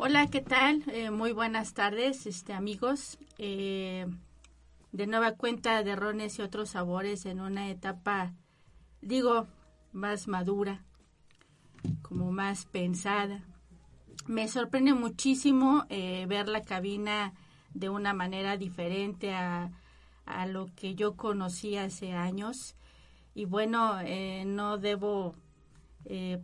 [0.00, 0.84] Hola, ¿qué tal?
[0.92, 3.18] Eh, muy buenas tardes, este amigos.
[3.36, 4.06] Eh,
[4.92, 8.32] de nueva cuenta de rones y otros sabores en una etapa,
[9.02, 9.48] digo,
[9.90, 10.84] más madura,
[12.00, 13.42] como más pensada.
[14.28, 17.34] Me sorprende muchísimo eh, ver la cabina
[17.74, 19.72] de una manera diferente a,
[20.26, 22.76] a, lo que yo conocí hace años.
[23.34, 23.96] Y bueno,
[24.46, 25.34] no debo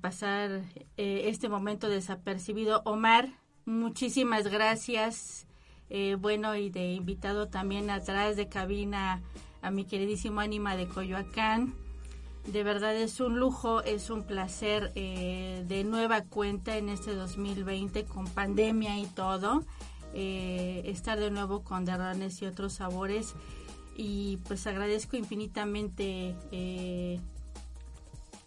[0.01, 0.65] pasar
[0.97, 2.83] este momento desapercibido.
[2.85, 5.47] Omar, Muchísimas gracias.
[5.89, 9.23] Eh, bueno, y de invitado también atrás de cabina
[9.63, 11.75] a mi queridísimo Ánima de Coyoacán.
[12.47, 18.05] De verdad es un lujo, es un placer eh, de nueva cuenta en este 2020
[18.05, 19.65] con pandemia y todo.
[20.13, 23.35] Eh, estar de nuevo con derranes y otros sabores.
[23.97, 26.35] Y pues agradezco infinitamente,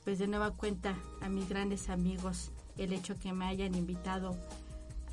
[0.04, 4.36] pues de nueva cuenta a mis grandes amigos el hecho que me hayan invitado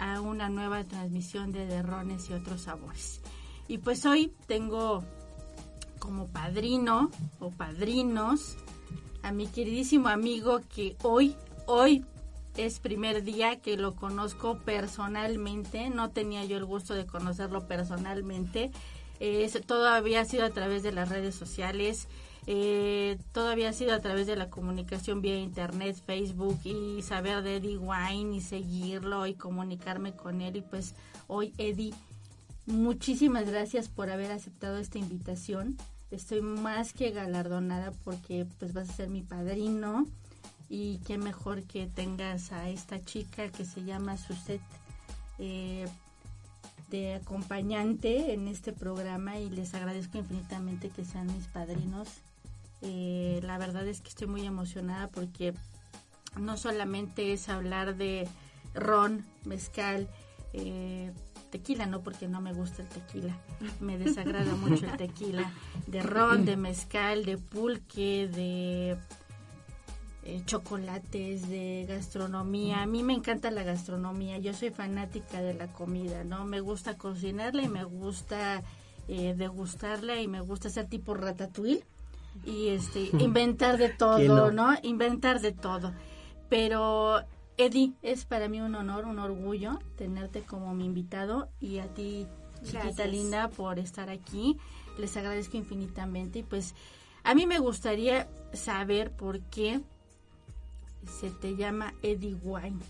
[0.05, 3.23] a una nueva transmisión de derrones y otros sabores.
[3.69, 5.03] Y pues hoy tengo
[5.99, 7.11] como padrino
[7.41, 8.57] o padrinos
[9.23, 12.05] a mi queridísimo amigo que hoy, hoy
[12.59, 18.73] es primer día que lo conozco personalmente, no tenía yo el gusto de conocerlo personalmente,
[19.67, 22.09] todo había sido a través de las redes sociales,
[22.47, 27.57] eh, todavía ha sido a través de la comunicación vía internet, Facebook y saber de
[27.57, 30.57] Eddie Wine y seguirlo y comunicarme con él.
[30.57, 30.95] Y pues
[31.27, 31.95] hoy, Eddie,
[32.67, 35.77] muchísimas gracias por haber aceptado esta invitación.
[36.11, 40.07] Estoy más que galardonada porque pues vas a ser mi padrino
[40.69, 44.61] y qué mejor que tengas a esta chica que se llama Suset
[45.39, 45.87] eh,
[46.91, 52.09] de acompañante en este programa y les agradezco infinitamente que sean mis padrinos
[52.83, 55.55] eh, la verdad es que estoy muy emocionada porque
[56.39, 58.29] no solamente es hablar de
[58.75, 60.09] ron, mezcal,
[60.53, 61.13] eh,
[61.51, 63.39] tequila, no porque no me gusta el tequila,
[63.81, 65.53] me desagrada mucho el tequila,
[65.87, 68.99] de ron, de mezcal, de pulque, de
[70.25, 72.83] eh, chocolates, de gastronomía.
[72.83, 76.45] A mí me encanta la gastronomía, yo soy fanática de la comida, ¿no?
[76.45, 78.63] Me gusta cocinarla y me gusta
[79.07, 81.85] degustarla y me gusta hacer tipo ratatouille
[82.45, 84.75] y este inventar de todo, no?
[84.83, 85.93] Inventar de todo.
[86.49, 87.23] Pero
[87.57, 92.27] Eddie, es para mí un honor, un orgullo tenerte como mi invitado y a ti,
[92.65, 94.59] chiquita linda, por estar aquí.
[94.99, 96.75] Les agradezco infinitamente y pues
[97.23, 99.81] a mí me gustaría saber por qué
[101.21, 102.81] se te llama Eddie Wine.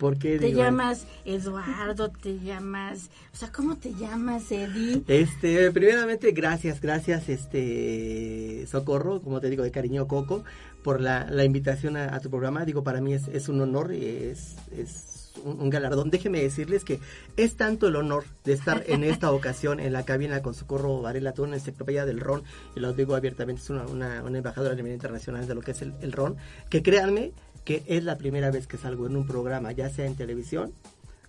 [0.00, 5.02] ¿Por qué Te llamas Eduardo, te llamas, o sea, ¿cómo te llamas, Eddie?
[5.06, 10.42] Este, primeramente, gracias, gracias, este, Socorro, como te digo, de cariño Coco,
[10.82, 12.64] por la, invitación a, tu programa.
[12.64, 16.08] Digo, para mí es, es un honor, es, es un, galardón.
[16.08, 16.98] Déjeme decirles que
[17.36, 21.34] es tanto el honor de estar en esta ocasión en la cabina con Socorro Varela,
[21.34, 22.42] tú una enciclopedia del ron,
[22.74, 25.82] y lo digo abiertamente, es una, una, embajadora a nivel internacional de lo que es
[25.82, 26.38] el, el ron,
[26.70, 27.32] que créanme,
[27.64, 30.72] que es la primera vez que salgo en un programa, ya sea en televisión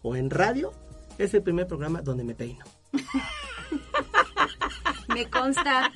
[0.02, 0.72] o en radio,
[1.18, 2.66] es el primer programa donde me peino.
[5.14, 5.92] me consta.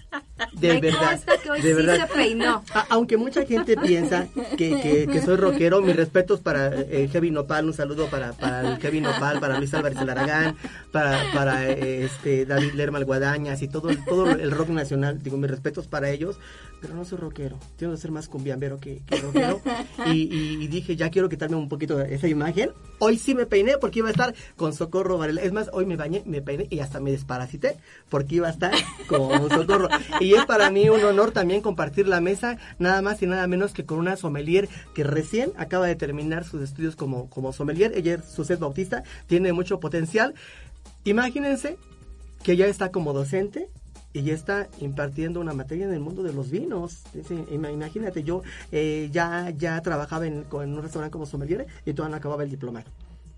[0.54, 1.20] De me verdad.
[1.42, 2.64] Que hoy sí se peinó.
[2.90, 7.74] aunque mucha gente piensa que, que, soy rockero, mis respetos para eh, Heavy Nopal, un
[7.74, 10.58] saludo para, para el Heavy Nopal, para Luis Álvarez de Aragán,
[10.92, 15.22] para, para eh, este David Lerma Guadañas y todo, todo el rock nacional.
[15.22, 16.38] Digo, mis respetos para ellos,
[16.82, 17.58] pero no soy rockero.
[17.78, 19.62] Tengo que ser más cumbiambero que, que rockero.
[20.08, 22.72] Y, y, dije, ya quiero quitarme un poquito esa imagen.
[23.00, 25.42] Hoy sí me peiné porque iba a estar con Socorro Varela.
[25.42, 27.78] Es más, hoy me bañé, me peiné y hasta me desparasité
[28.10, 28.74] porque iba a estar
[29.08, 29.90] con Socorro.
[30.20, 33.74] Y es para mí un honor también compartir la mesa, nada más y nada menos
[33.74, 37.94] que con una sommelier que recién acaba de terminar sus estudios como, como sommelier.
[37.96, 40.34] Ella es Suset Bautista, tiene mucho potencial.
[41.04, 41.78] Imagínense
[42.44, 43.70] que ya está como docente
[44.14, 47.04] y ya está impartiendo una materia en el mundo de los vinos.
[47.52, 52.18] Imagínate, yo eh, ya, ya trabajaba en, en, un restaurante como sommelier y todavía no
[52.18, 52.90] acababa el diplomado.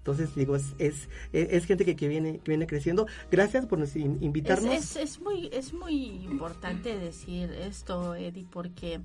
[0.07, 3.07] Entonces, digo, es, es, es gente que, que, viene, que viene creciendo.
[3.29, 4.73] Gracias por invitarnos.
[4.73, 9.01] Es, es, muy, es muy importante decir esto, Eddie, porque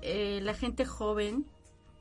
[0.00, 1.44] eh, la gente joven,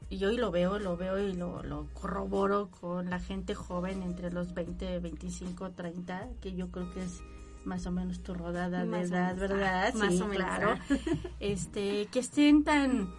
[0.07, 4.31] y hoy lo veo, lo veo y lo, lo corroboro con la gente joven entre
[4.31, 7.23] los 20, 25, 30, que yo creo que es
[7.65, 9.95] más o menos tu rodada de edad, ¿verdad?
[9.95, 10.45] Más o menos.
[10.45, 10.75] Claro.
[11.39, 13.09] este, que estén tan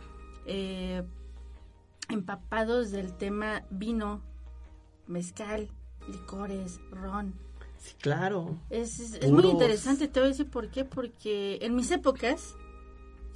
[0.46, 1.02] eh,
[2.08, 4.22] empapados del tema vino,
[5.06, 5.69] mezcal,
[6.08, 7.34] licores, ron.
[7.78, 8.56] Sí, claro.
[8.70, 12.54] Es, muy interesante, te voy a decir por qué, porque en mis épocas,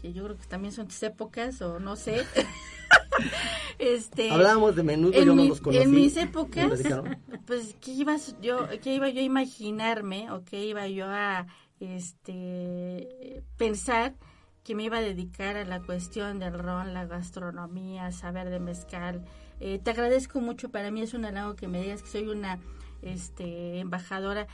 [0.00, 2.22] que yo creo que también son tus épocas, o no sé,
[3.78, 5.82] este, Hablábamos de menudo, en, yo no mi- los conocí.
[5.82, 6.70] en mis épocas,
[7.46, 11.46] pues, ¿qué, ibas yo, ¿qué iba yo a imaginarme o qué iba yo a
[11.80, 14.14] este, pensar
[14.64, 19.24] que me iba a dedicar a la cuestión del ron, la gastronomía, saber de mezcal?
[19.60, 22.58] Eh, te agradezco mucho, para mí es un halago que me digas que soy una
[23.02, 24.46] este, embajadora.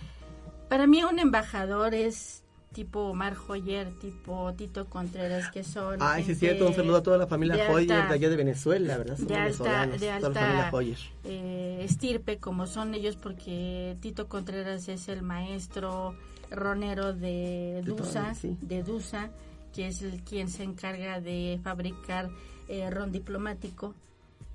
[0.68, 5.98] Para mí un embajador es tipo Omar Joyer, tipo Tito Contreras, que son...
[6.00, 6.66] Ay, sí, es cierto.
[6.66, 9.16] Un saludo a toda la familia de Hoyer alta- de allá de Venezuela, ¿verdad?
[9.18, 10.98] Son de alta, de toda la familia alta Hoyer.
[11.24, 16.14] eh, estirpe como son ellos porque Tito Contreras es el maestro
[16.50, 18.56] ronero de Dusa, sí.
[18.62, 19.30] de Dusa,
[19.74, 22.30] que es el quien se encarga de fabricar
[22.68, 23.94] eh, ron diplomático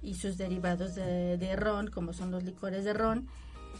[0.08, 3.28] y sus derivados de, ron, como son los licores de ron.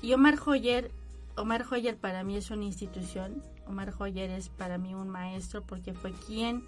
[0.02, 0.92] Y Omar Joyer,
[1.38, 5.94] Omar Joyer para mí es una institución, Omar Joyer es para mí un maestro porque
[5.94, 6.66] fue quien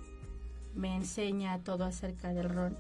[0.75, 2.77] me enseña todo acerca del ron.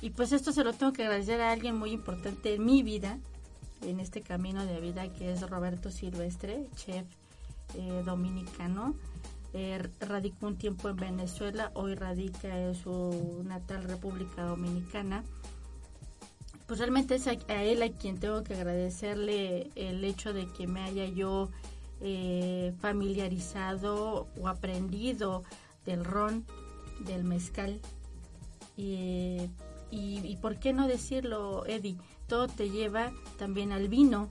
[0.00, 3.18] Y pues esto se lo tengo que agradecer a alguien muy importante en mi vida,
[3.82, 7.06] en este camino de vida, que es Roberto Silvestre, chef
[7.74, 8.94] eh, dominicano.
[9.52, 15.24] Eh, radicó un tiempo en Venezuela, hoy radica en su natal República Dominicana.
[16.72, 20.66] Pues realmente es a, a él a quien tengo que agradecerle el hecho de que
[20.66, 21.50] me haya yo
[22.00, 25.42] eh, familiarizado o aprendido
[25.84, 26.46] del ron,
[27.00, 27.78] del mezcal.
[28.78, 29.50] Y,
[29.90, 34.30] y, y por qué no decirlo, Eddie, todo te lleva también al vino,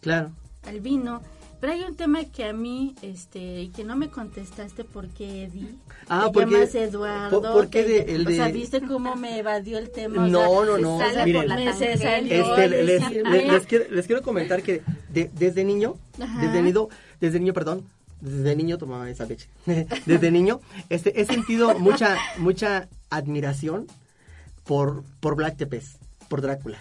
[0.00, 0.32] Claro.
[0.64, 1.22] al vino.
[1.60, 5.44] Pero hay un tema que a mí, este, y que no me contestaste por qué,
[5.44, 5.74] Eddie.
[6.08, 7.42] Ah, te porque- llamas Eduardo.
[7.42, 10.22] por- ¿por qué te- de- el O sea, de- ¿viste cómo me evadió el tema?
[10.24, 10.98] O No, sea, no, no.
[11.00, 14.62] sale Miren, por la me se salió Este, les, les- les quiero, les quiero comentar
[14.62, 16.40] que de- desde niño, Ajá.
[16.40, 16.88] desde niño,
[17.20, 17.84] desde niño, perdón,
[18.20, 19.48] desde niño tomaba esa leche.
[20.06, 23.86] desde niño, este, he sentido mucha, mucha admiración
[24.64, 26.78] por, por Black Tepes, por Drácula.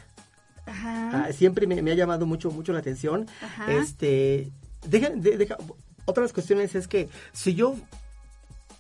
[0.67, 1.25] Ajá.
[1.27, 3.25] Ah, siempre me, me ha llamado mucho, mucho la atención.
[3.41, 3.71] Ajá.
[3.71, 4.51] Este,
[4.89, 5.57] deja, de- deja-
[6.05, 7.75] otra de las cuestiones es que si yo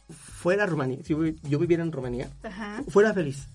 [0.09, 1.13] fuera Rumanía, si
[1.49, 2.81] yo, viviera en Rumanía, Ajá.
[2.89, 3.47] fuera feliz.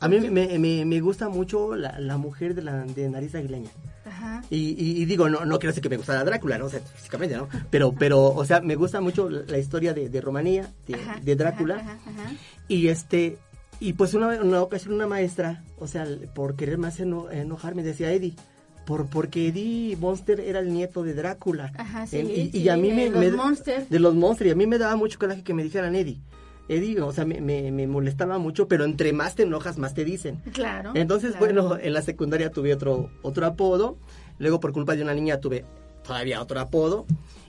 [0.00, 3.70] A mí me, me- me gusta mucho la, la mujer de, la, de nariz aguileña.
[4.06, 4.44] Ajá.
[4.48, 6.66] Y, y- y digo, no, no quiero decir que me gustara Drácula, ¿no?
[6.66, 7.48] O sea, físicamente, ¿no?
[7.70, 11.18] Pero, pero, o sea, me gusta mucho la, la historia de, de Rumanía, de, Ajá,
[11.20, 11.76] de Drácula.
[11.78, 11.98] ajá.
[12.68, 13.38] Y este,
[13.80, 17.82] y pues una, una ocasión una maestra, o sea, por querer más eno- enojar, me
[17.82, 18.34] decía Eddie,
[18.88, 21.72] por, porque Eddie Monster era el nieto de Drácula.
[21.76, 23.26] Ajá, sí, En- y, sí, y a mí de me, los me-.
[23.90, 26.18] De los Monster, y a mí me daba mucho coraje que me dijeran Eddie.
[26.70, 30.04] Eddie, o sea, me, me, me molestaba mucho, pero entre más te enojas, más te
[30.06, 30.36] dicen.
[30.54, 30.92] Claro.
[30.94, 31.62] Entonces, claro.
[31.64, 33.96] bueno, en la secundaria tuve otro, otro apodo.
[34.38, 35.64] Luego, por culpa de una niña, tuve
[36.06, 37.04] todavía otro apodo.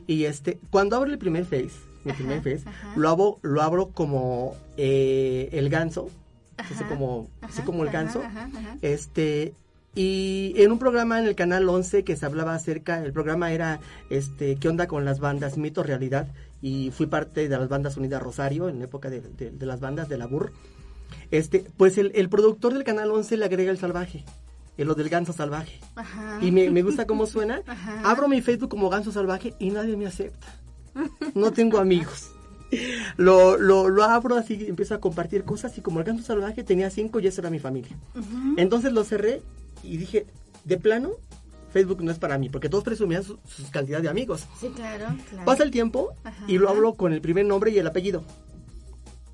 [0.08, 1.72] Y este, cuando abro el primer face,
[2.04, 2.94] mi Ajá, primer face, ajá.
[2.98, 6.10] lo abro, lo abro como eh, el ganso.
[6.58, 8.22] Así como, así como el ganso.
[8.22, 8.78] ajá, ajá.
[8.82, 9.54] Este,
[9.96, 13.80] y en un programa en el canal 11 que se hablaba acerca, el programa era
[14.10, 15.58] este, ¿Qué onda con las bandas?
[15.58, 16.28] Mito, realidad.
[16.62, 19.80] Y fui parte de las bandas Unidas Rosario en la época de, de- de las
[19.80, 20.52] bandas de la BUR.
[21.32, 24.24] Este, pues el, el productor del canal 11 le agrega el salvaje,
[24.78, 25.80] el lo del ganso salvaje.
[25.96, 26.38] Ajá.
[26.42, 27.62] Y me, me gusta cómo suena.
[27.68, 28.02] Ajá.
[28.10, 30.48] Abro mi Facebook como ganso salvaje y nadie me acepta.
[31.34, 32.30] No tengo amigos.
[33.18, 36.90] Lo, lo, lo abro así, empiezo a compartir cosas y como el ganso salvaje tenía
[36.92, 37.98] cinco y eso era mi familia.
[38.16, 38.54] Ujú.
[38.58, 39.42] Entonces lo cerré
[39.84, 40.26] y dije,
[40.66, 41.12] de plano,
[41.72, 44.46] Facebook no es para mí, porque todos presumían su, su cantidad de amigos.
[44.60, 45.46] Sí, claro, claro.
[45.46, 46.46] Pasa el tiempo Ajá.
[46.48, 48.24] y lo hablo con el primer nombre y el apellido.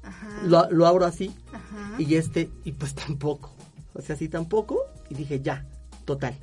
[0.04, 0.42] Ajá.
[0.44, 1.96] Lo, lo abro así Ajá.
[1.98, 3.52] y este, y pues tampoco.
[3.94, 4.80] O sea, sí tampoco.
[5.10, 5.66] Y dije, ya,
[6.04, 6.36] total.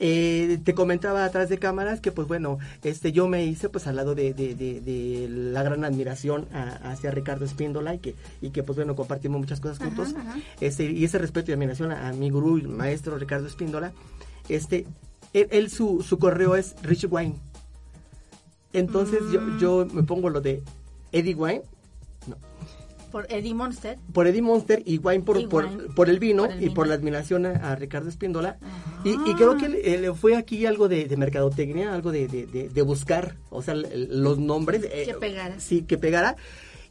[0.00, 3.96] Eh, te comentaba atrás de cámaras que pues bueno, este yo me hice pues al
[3.96, 8.50] lado de, de- de- de la gran admiración a- hacia Ricardo Espíndola y que, y
[8.50, 10.14] que pues bueno, compartimos muchas cosas juntos.
[10.16, 10.36] ajá.
[10.60, 13.92] Este, y ese respeto y admiración a, a mi gurú y maestro Ricardo Espíndola,
[14.48, 14.86] este,
[15.32, 17.34] él, él su, su correo es Rich Wine.
[18.72, 19.58] Entonces yo, Mm.
[19.58, 20.62] yo me pongo lo de
[21.10, 21.62] Eddie Wine,
[23.10, 23.98] Por Eddie Monster.
[24.12, 26.70] por Eddie Monster y Wine por, Y por, Wine por el vino por el y
[26.70, 26.86] por vino.
[26.86, 28.58] la admiración a, a Ricardo Espíndola.
[29.04, 32.68] Y, y creo que le, le fue aquí algo de, de mercadotecnia, algo de, de-
[32.68, 34.82] de- buscar, o sea, los nombres.
[34.84, 35.58] eh, Que pegara.
[35.60, 36.36] Sí, que pegara.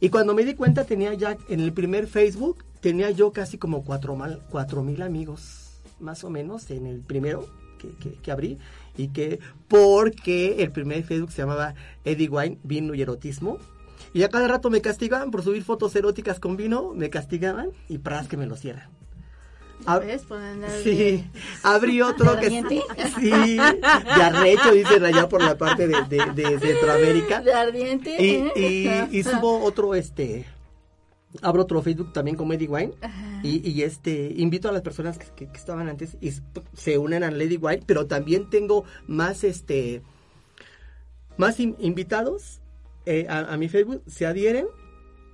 [0.00, 3.84] Y cuando me di cuenta tenía ya en el primer Facebook, tenía yo casi como
[3.84, 7.46] cuatro, mal, cuatro mil amigos, más o menos, en el primero
[7.78, 8.58] que, que- que abrí.
[8.96, 13.58] Y que, porque el primer Facebook se llamaba Eddie Wine, Vino y Erotismo.
[14.12, 17.98] Y a cada rato me castigaban por subir fotos eróticas con vino, me castigaban y
[17.98, 18.90] pras que me lo cierran.
[20.82, 21.24] Sí,
[21.62, 22.82] abrí otro ¿De que ardiente?
[23.18, 27.40] sí, de arrecho, dicen allá por la parte de, de, de Centroamérica.
[27.40, 28.16] De ardiente.
[28.22, 29.08] Y, ¿eh?
[29.10, 30.46] y, y subo otro, este,
[31.42, 32.92] abro otro Facebook también como Eddie Wine
[33.42, 36.32] y, y, este invito a las personas que, que, estaban antes y
[36.74, 40.02] se unen a Lady Wine, pero también tengo más este
[41.36, 42.60] más invitados
[43.08, 44.66] eh, a, a, mi Facebook, se adhieren.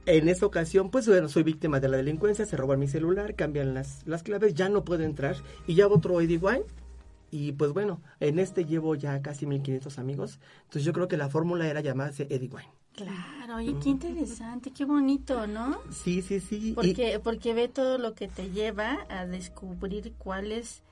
[0.07, 3.75] En esta ocasión, pues bueno, soy víctima de la delincuencia, se roban mi celular, cambian
[3.75, 5.35] las, las claves, ya no puedo entrar
[5.67, 6.65] y ya otro Eddie Wine.
[7.33, 10.39] Y pues bueno, en este llevo ya casi 1500 amigos.
[10.65, 12.71] Entonces yo creo que la fórmula era llamarse Eddie Wine.
[12.95, 15.81] Claro, y qué interesante, qué bonito, ¿no?
[15.91, 16.75] Sí, sí, sí.
[16.77, 20.85] Porque, porque ve todo lo que te lleva a descubrir cuál es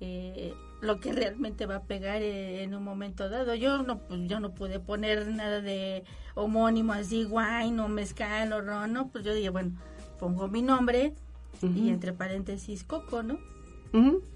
[0.00, 3.54] eh, lo que realmente va a pegar eh, en un momento dado.
[3.54, 6.04] Yo no, pues, yo no pude poner nada de
[6.34, 9.08] homónimo así, wine o mezcal o ron, ¿no?
[9.08, 9.72] Pues yo dije, bueno,
[10.18, 11.14] pongo mi nombre
[11.62, 13.38] y entre paréntesis coco, ¿no?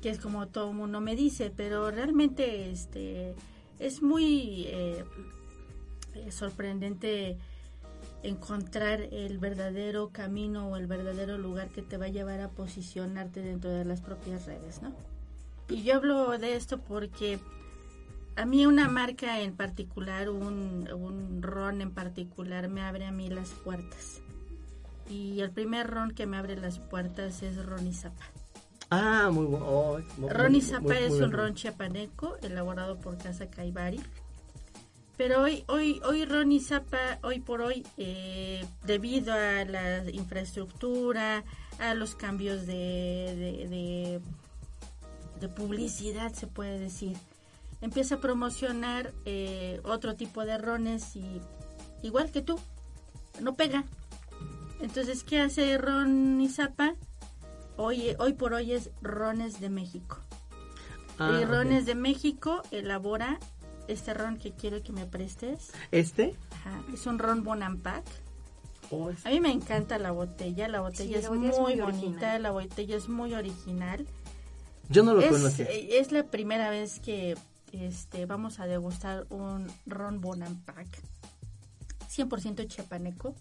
[0.01, 3.35] Que es como todo el mundo me dice, pero realmente este
[3.79, 4.65] es muy...
[4.69, 5.05] Eh,
[6.27, 7.39] es sorprendente
[8.23, 13.41] encontrar el verdadero camino o el verdadero lugar que te va a llevar a posicionarte
[13.41, 14.93] dentro de las propias redes, ¿no?
[15.69, 17.39] Y yo hablo de esto porque
[18.37, 23.29] a mí una marca en particular, un, un ron en particular, me abre a mí
[23.29, 24.21] las puertas.
[25.09, 28.25] Y el primer ron que me abre las puertas es Ron y Zapa.
[28.89, 29.67] Ah, muy bueno.
[29.67, 34.01] Oh, ron y Zapa es un ron chiapaneco elaborado por Casa Caibari
[35.23, 41.45] pero hoy, hoy, hoy Zapa, hoy por hoy, eh, debido a la infraestructura,
[41.79, 42.75] a los cambios de,
[43.37, 44.21] de, de,
[45.49, 47.17] publicidad, se puede decir,
[47.81, 51.41] empieza a promocionar eh, otro tipo de rones y
[52.03, 52.59] igual que tú,
[53.41, 53.85] no pega.
[54.81, 56.95] Entonces, ¿qué hace Ron Zapa?
[57.77, 60.19] Hoy, hoy por hoy es Rones de México.
[61.19, 63.39] Ah, y Rones de México elabora
[63.89, 65.73] este ron que quiero que me prestes.
[65.91, 66.35] ¿Este?
[66.51, 68.05] Ajá, es un ron Bonampak.
[68.91, 73.09] Oh, A mí me encanta la botella, la botella es, muy bonita, la botella es
[73.09, 74.07] muy original.
[74.89, 77.37] Yo no lo es, Es la primera vez que
[77.73, 80.89] este, vamos a degustar un ron Bonampak
[82.15, 83.35] 100% chapaneco.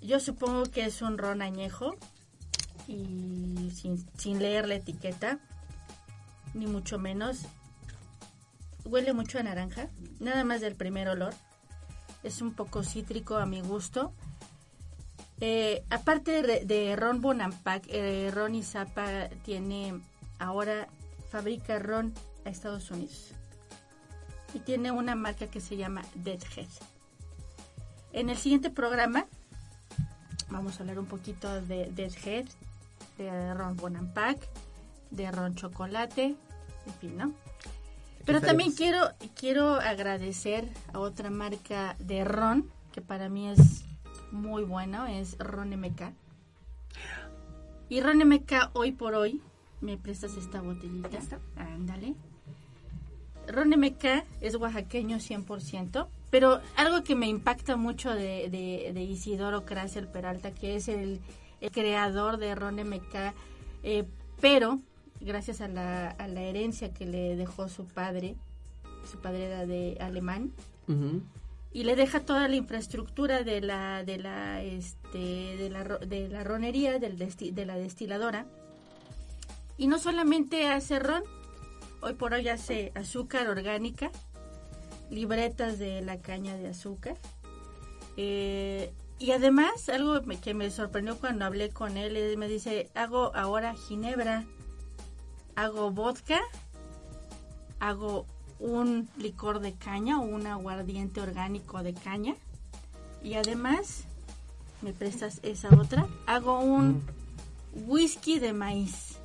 [0.00, 1.96] Yo supongo que es un ron añejo
[2.86, 5.40] y sin, sin leer la etiqueta,
[6.54, 7.46] ni mucho menos
[8.88, 11.34] huele mucho a naranja, nada más del primer olor.
[12.22, 14.12] Es un poco cítrico a mi gusto.
[15.40, 20.00] Eh, aparte de, Ron Bonampak, eh, Ron y Zapa tiene
[20.38, 20.88] ahora
[21.30, 22.12] fabrica ron
[22.44, 23.32] a Estados Unidos
[24.54, 26.68] y tiene una marca que se llama Deadhead.
[28.12, 29.26] En el siguiente programa
[30.50, 32.46] vamos a hablar un poquito de Deadhead,
[33.18, 34.38] de Ron Bonampak,
[35.10, 36.34] de Ron Chocolate,
[36.86, 37.32] en fin, ¿no?
[38.24, 43.84] Pero también quiero, quiero agradecer a otra marca de ron, que para mí es
[44.32, 46.12] muy bueno, es Ron MK.
[47.88, 49.40] Y Ron MK hoy por hoy,
[49.80, 51.18] me prestas esta botellita.
[51.56, 52.14] Ándale.
[53.46, 60.06] Ron MK es oaxaqueño 100%, pero algo que me impacta mucho de, de, Isidoro Crasel
[60.06, 61.20] Peralta, que es el,
[61.72, 63.32] creador de Ron MK,
[63.82, 64.04] eh,
[64.40, 64.80] pero
[65.20, 68.36] gracias a la, a la herencia que le dejó su padre,
[69.10, 70.52] su padre era de alemán,
[71.78, 76.42] y le deja toda la infraestructura de la, de la, este, de la, de la
[76.42, 78.46] ronería, de la destiladora,
[79.76, 81.22] y no solamente hace ron,
[82.00, 84.10] hoy por hoy hace azúcar orgánica,
[85.08, 87.16] libretas de la caña de azúcar,
[88.16, 93.76] eh, y además, algo que me sorprendió cuando hablé con él, me dice, hago ahora
[93.76, 94.44] ginebra
[95.54, 96.40] hago vodka,
[97.78, 98.26] hago
[98.60, 102.34] un licor de caña o un aguardiente orgánico de caña
[103.22, 104.04] y además
[104.82, 107.02] me prestas esa otra, hago un
[107.74, 107.90] mm.
[107.90, 109.18] whisky de maíz.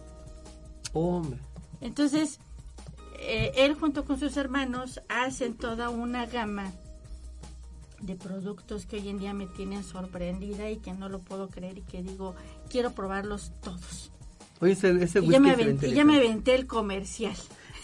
[0.93, 1.39] Hombre.
[1.81, 2.39] Entonces,
[3.19, 6.71] eh, él junto con sus hermanos hacen toda una gama
[8.01, 11.77] de productos que hoy en día me tienen sorprendida y que no lo puedo creer
[11.77, 12.35] y que digo,
[12.69, 14.11] quiero probarlos todos.
[14.59, 17.35] Oye, ese, ese y ya, me aventé, ya me aventé el comercial.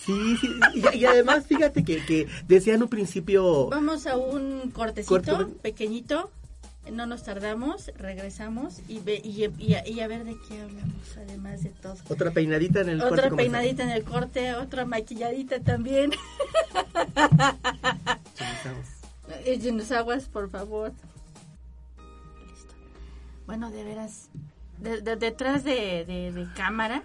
[0.06, 0.50] Sí, sí,
[0.94, 3.68] y, además fíjate que, que decían un principio...
[3.68, 6.32] Vamos a un cortecito pequeñito,
[6.92, 11.70] no nos tardamos, regresamos y, ve, y, y, a ver de qué hablamos, además de
[11.70, 11.96] todo.
[12.10, 13.14] Otra peinadita en el corte.
[13.14, 16.12] Otra peinadita en el corte, otra maquilladita también.
[19.46, 20.92] Llenos aguas, por favor.
[22.48, 22.74] Listo.
[23.46, 24.30] Bueno, de veras,
[24.80, 27.04] de, detrás de, cámara,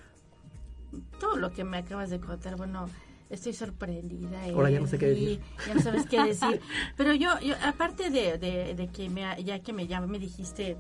[1.21, 2.89] todo lo que me acabas de contar, bueno,
[3.31, 4.45] estoy sorprendida.
[4.45, 5.41] Ahora ya no sé qué decir.
[5.67, 6.61] Ya no sabes qué decir.
[6.97, 10.77] Pero yo, yo aparte de, de, que me, ya que me, ya me dijiste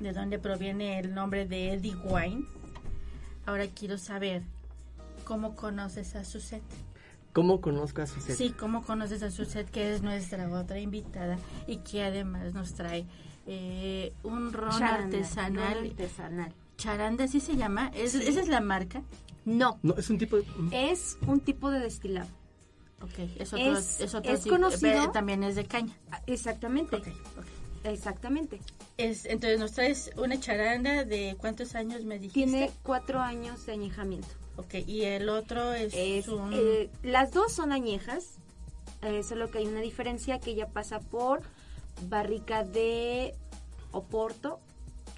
[0.00, 2.44] de dónde proviene el nombre de Eddie Wine.
[3.46, 4.42] Ahora quiero saber
[5.24, 6.62] cómo conoces a Suzette.
[7.32, 8.36] ¿Cómo conozco a Suzette?
[8.36, 13.06] Sí, cómo conoces a Suzette, que es nuestra otra invitada y que además nos trae
[13.46, 15.74] eh, un ron Charanda, artesanal.
[15.74, 16.52] ron artesanal.
[16.84, 17.90] Charanda, ¿así se llama?
[17.94, 19.02] ¿Es, ¿Esa es la marca?
[19.44, 20.44] No, No, es un tipo de...
[20.72, 22.28] es un tipo de destilado.
[23.02, 25.94] Ok, es otro, Es- es, otro es tipo, conocido- pero también es de caña.
[26.10, 26.96] Ah, Exactamente.
[26.96, 27.06] Ok,
[27.38, 27.46] ok.
[27.84, 28.60] Exactamente.
[28.98, 32.34] Es, entonces nos traes una charanda de cuántos años me dijiste.
[32.50, 34.28] Tiene cuatro años de añejamiento.
[34.56, 36.50] Ok, y el otro es, Es, un...
[36.54, 38.36] eh, las dos son añejas,
[39.02, 41.42] eh, solo que hay una diferencia que ella pasa por
[42.08, 43.34] barrica de
[43.92, 44.60] Oporto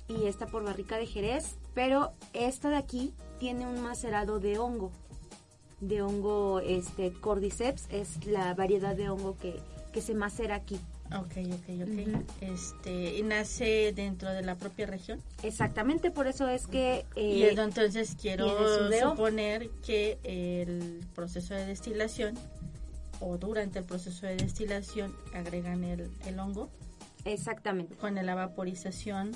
[0.09, 4.92] y esta por barrica de Jerez, pero esta de aquí tiene un macerado de hongo,
[5.80, 9.61] de hongo este cordyceps, es la variedad de hongo que,
[9.92, 10.78] que se macera aquí.
[11.14, 12.25] Ok, ok, ok.
[12.40, 15.21] Este, y nace dentro de la propia región.
[15.42, 17.04] Exactamente, por eso es que...
[17.16, 18.49] y eh, es- entonces quiero
[19.11, 22.35] suponer que el proceso de destilación
[23.21, 26.71] o durante el proceso de destilación agregan el, el hongo
[27.26, 27.94] exactamente.
[27.97, 29.32] con la vaporización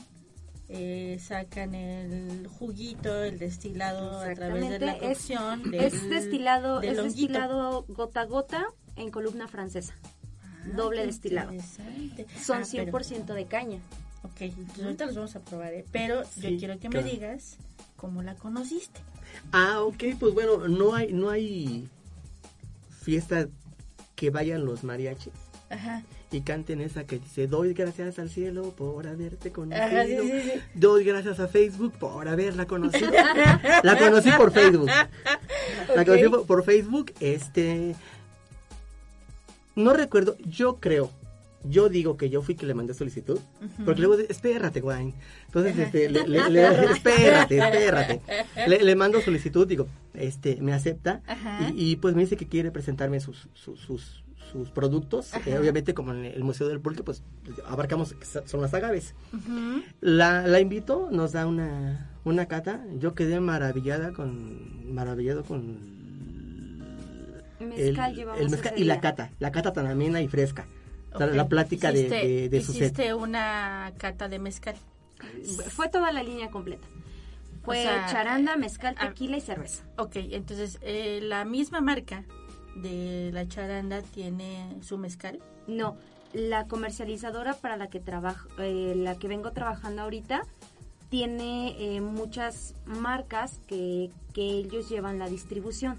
[0.68, 5.74] eh, sacan el juguito, el destilado a través de la es- cocción.
[5.74, 7.32] Es del- destilado, del es honguito.
[7.32, 9.94] destilado gota a gota en columna francesa.
[10.42, 11.52] Ah, doble destilado.
[11.52, 13.78] Son Ah, pero- 100% de caña.
[14.24, 15.84] Ok, entonces ahorita los vamos a probar, ¿eh?
[15.92, 17.06] pero yo quiero que claro.
[17.06, 17.58] me digas
[17.96, 19.00] cómo la conociste.
[19.52, 21.88] Ah, ok, pues bueno, no hay, no hay
[23.02, 23.48] fiesta
[24.16, 25.32] que vayan los mariachis
[25.70, 26.02] Ajá.
[26.32, 30.24] Y canten esa que dice, doy gracias al cielo por haberte conocido.
[30.74, 33.10] Doy gracias a Facebook por haberla conocido.
[33.82, 34.88] la conocí por Facebook.
[35.94, 37.94] La conocí por, por Facebook, este...
[39.74, 41.10] No recuerdo, yo creo,
[41.64, 43.38] yo digo que yo fui que le mandé solicitud,
[43.84, 45.12] porque luego, espérate, Wayne.
[45.46, 48.20] Entonces, este, le, le- le- espérate, espérate.
[48.66, 51.20] Le, mando solicitud, digo, este, me acepta,
[51.74, 55.32] y, y, pues me dice que quiere presentarme sus, sus, sus, sus productos.
[55.46, 57.22] Eh, obviamente, como en el Museo del Pulque, pues
[57.66, 58.14] abarcamos,
[58.46, 59.14] son las agaves.
[60.00, 62.84] La, la invito, nos da una, una cata.
[62.98, 65.96] Yo quedé maravillada con, maravillado con
[67.60, 70.66] Mezcal llevamos el mezcal y la cata, la cata tan amena y fresca.
[71.14, 71.34] O sea, Ok.
[71.34, 72.82] La plática de, Hiciste- de, de su set.
[72.92, 74.76] Hiciste una cata de mezcal.
[75.70, 76.86] Fue toda la línea completa.
[77.64, 79.82] Fue O sea, charanda, mezcal, ah, tequila y cerveza.
[79.96, 82.24] Ok, entonces eh, la misma marca
[82.82, 85.40] de la charanda tiene su mezcal.
[85.66, 85.96] No,
[86.32, 90.42] la comercializadora para la que trabajo, eh, la que vengo trabajando ahorita,
[91.08, 95.98] tiene eh, muchas marcas que, que ellos llevan la distribución.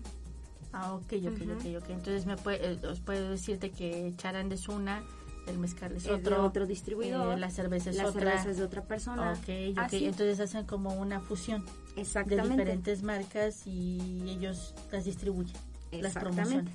[0.73, 1.89] Ah, ok, ok, ok, ok.
[1.89, 5.01] Entonces me puede, eh, os puedo decirte que charanda es una,
[5.47, 7.37] el mezcal es Es de otro, otro distribuidor.
[7.37, 8.21] eh, la cerveza es la otra.
[8.31, 9.31] cerveza es de otra persona.
[9.31, 9.77] Ok, ok.
[9.77, 12.49] Así, Entonces hacen como una fusión de exactamente.
[12.51, 15.55] diferentes marcas y ellos las distribuyen,
[15.91, 16.69] las promocionan.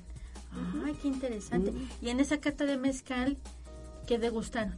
[0.85, 1.71] Ay, qué interesante.
[1.71, 1.87] Mm.
[2.01, 3.37] Y en esa cata de mezcal,
[4.07, 4.75] ¿qué degustaron?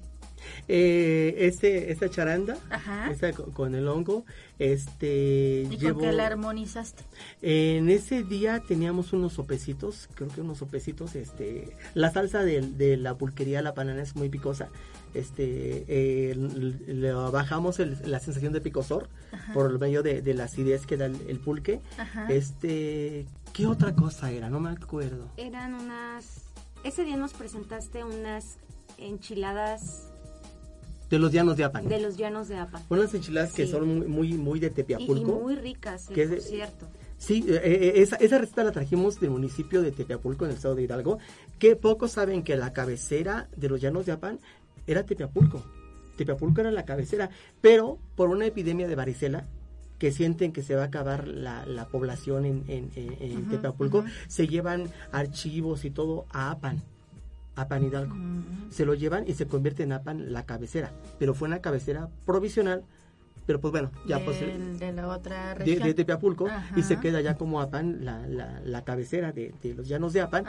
[0.68, 3.10] Eh, este, esta charanda, Ajá.
[3.12, 4.26] esta con, con el hongo,
[4.60, 7.04] este, ¿Y llevo- con qué la armonizaste?
[7.42, 12.96] En ese día teníamos unos sopecitos, creo que unos sopecitos, este, la salsa de, de
[12.98, 14.70] la pulquería La Panana es muy picosa,
[15.16, 19.54] este, eh, le bajamos el- la sensación de picosor Ajá.
[19.54, 22.28] por medio de, de la acidez que da el, el pulque, Ajá.
[22.32, 24.50] este, ¿qué otra cosa era?
[24.50, 25.30] No me acuerdo.
[25.38, 26.44] Eran unas...
[26.84, 28.58] Ese día nos presentaste unas
[28.98, 30.10] enchiladas
[31.10, 31.88] De los llanos de Apan.
[31.88, 32.82] de los llanos de Apa.
[32.90, 35.40] Unas enchiladas que son muy, muy, muy de Y, y Tepiapulco.
[35.40, 36.88] muy ricas, eh, Que es por cierto.
[37.18, 40.76] Sí, eh, eh, esa, esa receta la trajimos del municipio de Tepeapulco, en el estado
[40.76, 41.18] de Hidalgo,
[41.58, 44.40] que pocos saben que la cabecera de los llanos de Apan
[44.86, 45.64] era Tepeapulco.
[46.18, 47.30] Tepeapulco era la cabecera,
[47.62, 49.46] pero por una epidemia de varicela,
[50.00, 53.16] que sienten que se va a acabar la, la población en, en, en-
[54.28, 56.82] se llevan archivos y todo a Apan,
[57.56, 58.16] Apan Hidalgo.
[58.70, 62.84] Se lo llevan y se convierte en Apan la cabecera, pero fue una cabecera provisional,
[63.46, 64.40] pero pues bueno, ya pues...
[64.42, 65.84] Del- de la otra de, región.
[65.88, 69.88] de Tepeapulco y se queda ya como Apan, la, la, la cabecera de, de los
[69.88, 70.44] llanos de Apan.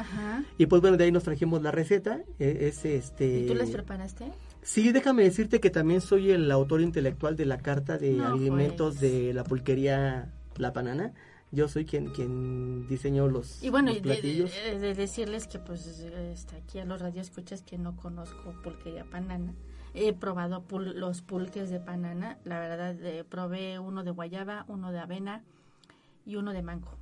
[0.58, 2.20] Y pues bueno, de ahí nos trajimos la receta.
[2.40, 3.40] eh, Es este.
[3.40, 4.24] ¿Y tú las preparaste?
[4.66, 8.96] Sí, déjame decirte que también soy el autor intelectual de la carta de No, alimentos
[8.96, 9.00] pues.
[9.00, 11.12] de la pulquería La Panana.
[11.52, 14.50] Yo soy quien quien diseñó los, Y bueno, los y de, platillos.
[14.52, 19.54] de- de decirles que pues está aquí a los radioescuchas que no conozco pulquería panana.
[19.94, 22.38] He probado pul- los pulques de panana.
[22.44, 25.44] La verdad, eh, probé uno de guayaba, uno de avena
[26.26, 26.98] y uno de mango.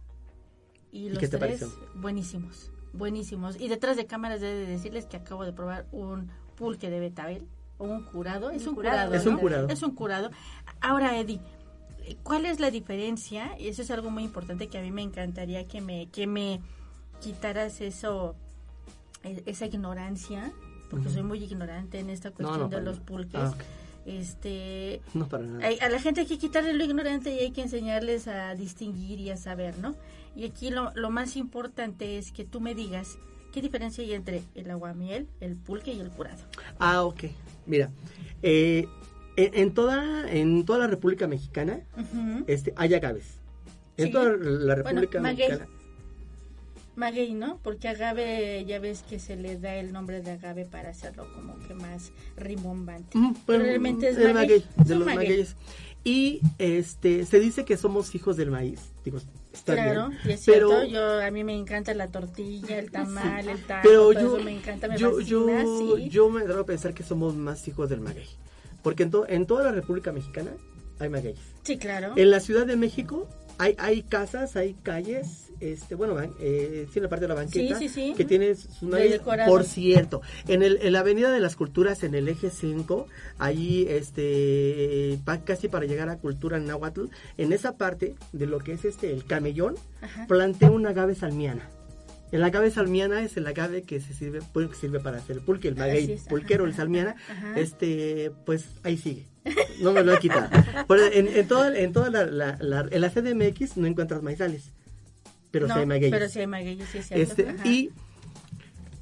[0.93, 1.89] Y los qué te tres, pareció?
[1.95, 3.59] buenísimos, buenísimos.
[3.59, 7.49] Y detrás de cámaras he de decirles que acabo de probar un pulque de betabel.
[7.79, 8.51] O un curado.
[8.51, 8.97] Es Un un, curado.
[9.09, 9.15] curado.
[9.15, 9.69] Es un curado.
[9.69, 10.31] Es un curado.
[10.81, 11.41] Ahora, Eddie,
[12.23, 13.59] ¿cuál es la diferencia?
[13.59, 16.61] Y eso es algo muy importante que a mí me encantaría que me, que me
[17.21, 18.35] quitaras eso,
[19.23, 20.53] e- esa ignorancia,
[20.91, 23.41] porque soy muy ignorante en esta cuestión no, de los pulques.
[23.41, 23.55] Ah.
[24.07, 25.67] Este, No para nada.
[25.67, 29.19] hay- a la gente hay que quitarle lo ignorante y hay que enseñarles a distinguir
[29.19, 29.95] y a saber, ¿no?
[30.37, 33.17] Y aquí lo, lo más importante es que tú me digas
[33.53, 36.43] qué diferencia hay entre el aguamiel, el pulque y el curado.
[36.79, 37.25] Ah, ok.
[37.67, 37.91] Mira,
[38.43, 38.87] eh,
[39.37, 41.81] en, en toda en toda la República Mexicana
[42.47, 43.39] este hay agaves.
[43.97, 44.13] En Sí.
[44.13, 45.49] toda la República maguey.
[45.49, 45.71] Mexicana.
[46.97, 47.59] Maguey, ¿no?
[47.65, 51.59] Porque agave, ya ves que se le da el nombre de agave para hacerlo como
[51.67, 53.11] que más rimbombante.
[53.19, 54.33] Pero bueno, realmente es maguey.
[54.35, 55.17] maguey, de los maguey.
[55.29, 55.57] magueyes.
[56.05, 58.81] Y este se dice que somos hijos del maíz.
[59.05, 59.19] Digo,
[59.55, 60.21] está Claro, bien.
[60.25, 63.81] y es pero cierto, yo, a mí me encanta la tortilla, el tamal, el taco,
[63.89, 66.09] pero todo yo eso me encanta, me yo, fascina, yo, sí.
[66.11, 68.27] yo me atrevo a pensar que somos más hijos del maguey.
[68.83, 70.51] Porque en, to- en toda la República Mexicana
[70.99, 71.41] hay magueyes.
[71.63, 72.13] Sí, claro.
[72.17, 77.09] En la Ciudad de México hay, hay casas, hay calles, este, bueno, eh, en la
[77.09, 78.15] parte de la banqueta, Sí, sí, sí.
[78.17, 79.13] que tiene magueyes.
[79.13, 79.51] decorado.
[79.51, 83.07] Por cierto, en, el, en la Avenida de las Culturas, en el eje 5,
[83.39, 87.07] ahí, este, casi para llegar a Cultura en Nahuatl,
[87.39, 90.27] en esa parte de lo que es este, el camellón, Ajá.
[90.27, 91.69] plantea un agave salmiana.
[92.33, 95.43] El agave salmiana es el agave que se sirve, pues, que sirve para hacer el
[95.43, 97.59] pulque, el maguey es, ajá, pulquero, el salmiana, ajá.
[97.61, 99.27] este, pues ahí sigue.
[99.81, 100.49] No me lo he quitado.
[101.13, 104.73] En, en toda, en toda la, la, la- en la CDMX no encuentras maizales,
[105.55, 106.11] pero No, sí hay magueyes.
[106.11, 107.15] Pero sí hay magueyes, sí cierto.
[107.15, 107.91] Este, y,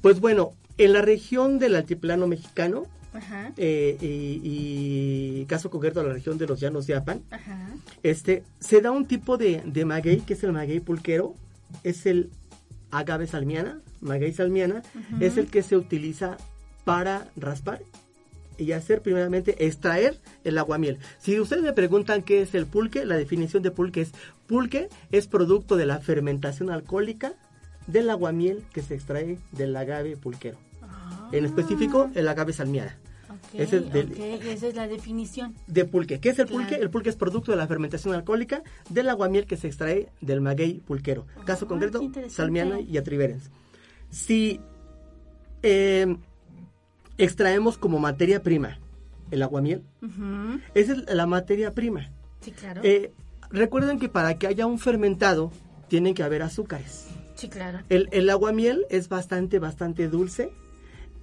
[0.01, 6.13] pues bueno, en la región del altiplano mexicano, Ajá, eh, y, y caso concreto la
[6.13, 7.69] región de los llanos de Apan, ajá.
[8.03, 11.33] este, se da un tipo de, de maguey que es el maguey pulquero,
[11.83, 12.29] es el
[12.91, 14.83] agave salmiana, maguey salmiana,
[15.19, 16.37] es el que se utiliza
[16.85, 17.81] para raspar
[18.57, 20.97] y hacer primeramente extraer el aguamiel.
[21.19, 24.11] Si ustedes me preguntan qué es el pulque, la definición de pulque es
[24.47, 27.33] pulque es producto de la fermentación alcohólica
[27.87, 30.57] del aguamiel que se extrae del agave pulquero.
[30.81, 32.97] Ah, En específico, el agave salmiana.
[33.29, 35.53] ok, ese es del- ok, esa es la definición.
[35.67, 36.19] de pulque.
[36.19, 36.75] ¿Qué es el pulque?
[36.75, 40.75] El pulque es producto de la fermentación alcohólica del aguamiel que se extrae del maguey
[40.79, 41.25] pulquero.
[41.45, 43.49] Caso Ah, concreto, salmiana y atriverens.
[44.09, 44.59] Si
[45.63, 46.15] eh,
[47.17, 48.79] extraemos como materia prima
[49.31, 52.11] el aguamiel, Ujú, esa es la materia prima.
[52.41, 52.81] Sí, claro.
[52.83, 53.11] Eh,
[53.49, 55.51] recuerden que para que haya un fermentado
[55.87, 57.07] tienen que haber azúcares.
[57.35, 57.79] sí, claro.
[57.89, 60.51] El, el aguamiel es bastante, bastante dulce.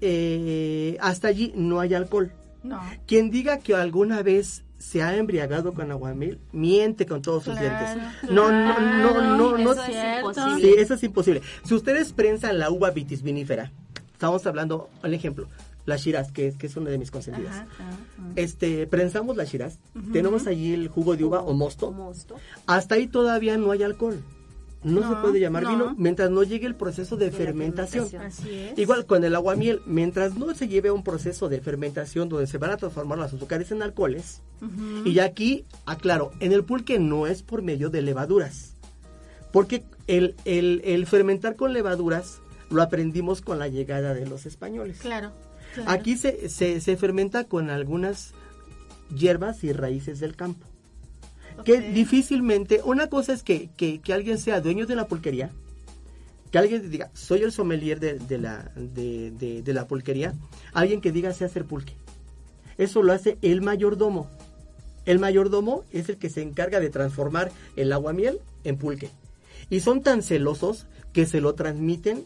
[0.00, 2.32] Eh, hasta allí no hay alcohol.
[2.62, 2.80] No.
[3.06, 7.98] Quien diga que alguna vez se ha embriagado con aguamiel, miente con todos sus Claro,
[7.98, 8.30] dientes.
[8.30, 9.72] No, no, no, claro, no, no.
[9.72, 10.60] eso es imposible.
[10.62, 11.42] Sí, eso es imposible.
[11.64, 13.70] Si ustedes prensan la uva vitis vinífera,
[14.12, 15.48] estamos hablando, un ejemplo,
[15.86, 17.52] la Shiraz, que, que es una de mis consentidas.
[17.54, 17.98] Ajá, ajá.
[18.36, 19.78] Este, prensamos la Shiraz,
[20.12, 22.36] tenemos allí el jugo de uva o mosto, Mosto.
[22.66, 24.20] hasta ahí todavía no hay alcohol.
[24.82, 25.70] No, se puede llamar no.
[25.72, 28.08] vino mientras no llegue el proceso de, fermentación.
[28.08, 28.48] fermentación.
[28.48, 28.78] Así es.
[28.78, 32.56] Igual con el aguamiel, mientras no se lleve a un proceso de fermentación donde se
[32.56, 34.40] van a transformar los azúcares en alcoholes,
[35.04, 38.74] y ya aquí, aclaro, en el pulque no es por medio de levaduras,
[39.52, 42.40] porque el, el- el fermentar con levaduras
[42.70, 44.98] lo aprendimos con la llegada de los españoles.
[45.00, 45.32] Claro.
[45.74, 45.90] Claro.
[45.90, 48.32] Aquí se, se, se fermenta con algunas
[49.14, 50.66] hierbas y raíces del campo.
[51.64, 55.50] Que difícilmente, una cosa es que, que- que alguien sea dueño de la pulquería,
[56.50, 60.34] que alguien diga, soy el sommelier de, de la, de, de- de la pulquería,
[60.72, 61.92] alguien que diga sé hacer pulque.
[62.78, 64.30] Eso lo hace el mayordomo.
[65.04, 69.10] El mayordomo es el que se encarga de transformar el aguamiel en pulque.
[69.68, 72.24] Y son tan celosos que se lo transmiten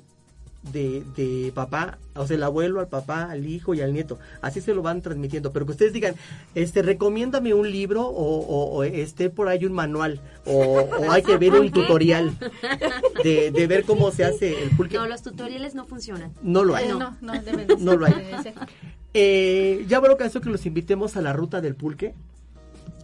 [0.72, 4.18] de, de papá, o sea, el abuelo al papá, al hijo y al nieto.
[4.40, 5.52] Así se lo van transmitiendo.
[5.52, 6.14] Pero que ustedes digan,
[6.54, 11.22] este, recomiéndame un libro o, o, o esté por ahí un manual o, o hay
[11.22, 12.36] que ver un tutorial
[13.22, 14.96] de, de ver cómo se hace el pulque.
[14.96, 16.32] No, los tutoriales no funcionan.
[16.42, 16.86] No lo hay.
[16.86, 18.12] Eh, no, no, debe de No ser, lo hay.
[18.14, 18.54] debe de ser.
[19.12, 22.14] Eh, ya habrá ocasión que los invitemos a la ruta del pulque.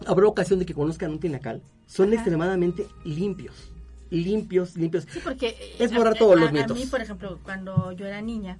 [0.05, 1.61] Habrá ocasión de que conozcan un tinacal.
[1.85, 2.15] Son Ajá.
[2.15, 3.70] extremadamente limpios.
[4.11, 5.05] Limpios, limpios.
[5.09, 6.71] Sí, porque eh, Es a- borrar todos los a- mitos.
[6.71, 8.59] A mí, por ejemplo, cuando yo era niña,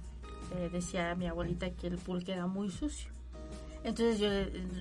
[0.56, 3.10] eh, decía mi abuelita que el pulque era muy sucio.
[3.84, 4.28] Entonces yo,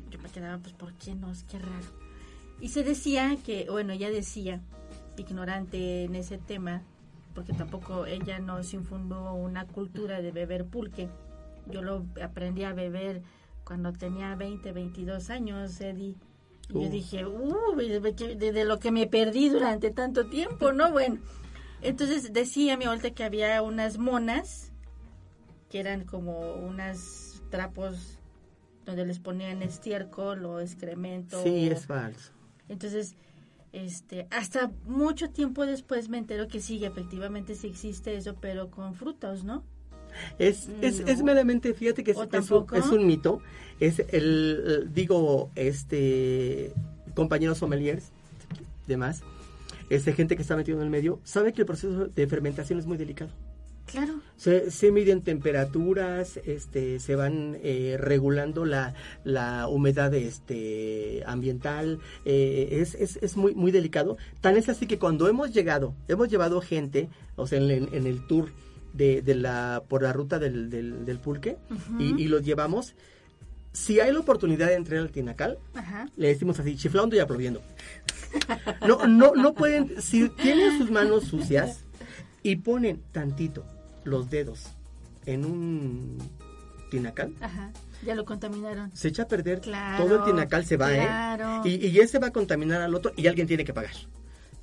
[0.10, 1.31] yo me quedaba, pues, ¿por qué no?
[1.31, 1.86] Es que raro.
[2.60, 4.62] Y se decía que, bueno, ella decía,
[5.17, 6.81] ignorante en ese tema,
[7.36, 11.10] porque tampoco ella nos infundó una cultura de beber pulque.
[11.67, 13.21] Yo lo aprendí a beber
[13.63, 16.15] cuando tenía 20, 22 años, Eddie.
[16.69, 16.89] Yo Uh.
[16.89, 20.91] dije, uh, de lo que me perdí durante tanto tiempo, ¿no?
[20.91, 21.19] Bueno,
[21.82, 24.71] entonces decía mi abuelita que había unas monas,
[25.69, 28.19] que eran como unas trapos
[28.86, 31.41] donde les ponían estiércol o excremento.
[31.43, 32.32] Sí, es falso.
[32.69, 33.15] Entonces,
[33.74, 38.95] este, hasta mucho tiempo después me entero que sí, efectivamente sí existe eso, pero con
[38.95, 39.63] frutos, ¿no?
[40.39, 41.08] Es, es, No.
[41.08, 43.41] es meramente, fíjate que es, ¿O es un, es un mito.
[43.80, 46.71] Es el, digo, este,
[47.15, 48.12] compañeros sommeliers,
[48.88, 49.24] demás,
[49.89, 52.86] este, gente que está metida en el medio, sabe que el proceso de fermentación es
[52.86, 53.32] muy delicado.
[53.88, 54.21] Claro.
[54.38, 58.93] Se, se miden temperaturas, este, se van eh, regulando la,
[59.24, 64.17] la humedad este, ambiental, eh, es, es, es muy, muy delicado.
[64.39, 68.26] Tan es así que cuando hemos llegado, hemos llevado gente, o sea, en, en el
[68.28, 68.50] tour
[68.93, 71.58] de, de la, por la ruta del, del, del pulque,
[71.99, 72.95] y, y los llevamos,
[73.73, 75.58] si hay la oportunidad de entrar al tinacal,
[76.17, 77.62] le decimos así, chiflando y aplaudiendo.
[78.88, 81.86] No, no, no pueden, si tienen sus manos sucias
[82.43, 83.65] y ponen tantito
[84.04, 84.65] los dedos
[85.25, 86.17] en un
[86.89, 87.71] tinacal, Ajá.
[88.06, 88.89] Ya lo contaminaron.
[88.95, 91.62] se echa a perder Claro, todo el tinacal, se va, claro.
[91.65, 91.69] ¿eh?
[91.69, 93.93] Y, y ese va a contaminar al otro y alguien tiene que pagar.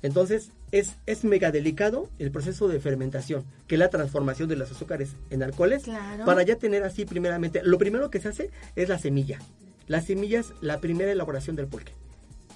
[0.01, 4.71] Entonces, es, es mega delicado el proceso de fermentación, que es la transformación de los
[4.71, 6.25] azúcares en alcoholes, Claro.
[6.25, 9.39] para ya tener así primeramente, lo primero que se hace es la semilla.
[9.87, 11.91] La semilla es la primera elaboración del pulque.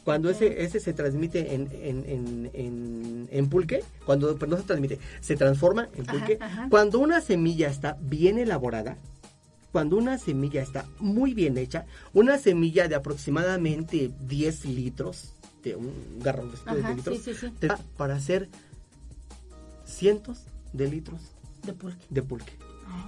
[0.05, 4.99] Cuando ese, ese se transmite en, en, en, en, pulque, cuando pues no se transmite,
[5.21, 6.37] se transforma en Ajá, pulque.
[6.41, 6.67] ajá.
[6.69, 8.97] Cuando una semilla está bien elaborada,
[9.71, 15.91] cuando una semilla está muy bien hecha, una semilla de aproximadamente 10 litros, de un
[16.21, 17.53] garrón de Ajá, litros, sí, sí, sí.
[17.59, 18.49] te da para hacer
[19.85, 21.21] cientos de litros
[21.65, 22.05] De pulque.
[22.09, 22.53] de pulque.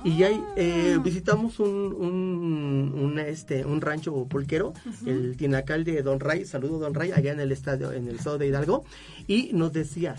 [0.03, 4.73] Y eh, visitamos un, un, un, este, un rancho pulquero,
[5.05, 8.37] el Tinacal de Don Ray, saludo Don Ray, allá en el estadio, en el estado
[8.37, 8.83] de Hidalgo,
[9.27, 10.15] y nos decía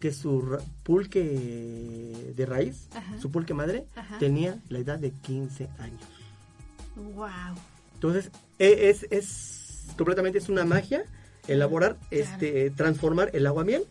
[0.00, 3.18] que su pulque de raíz, Ajá.
[3.20, 4.18] su pulque madre, Ajá.
[4.18, 6.00] tenía la edad de 15 años.
[7.14, 7.26] Wow.
[7.94, 11.04] Entonces, e- es, es completamente es una magia
[11.48, 13.84] elaborar, este, transformar el agua miel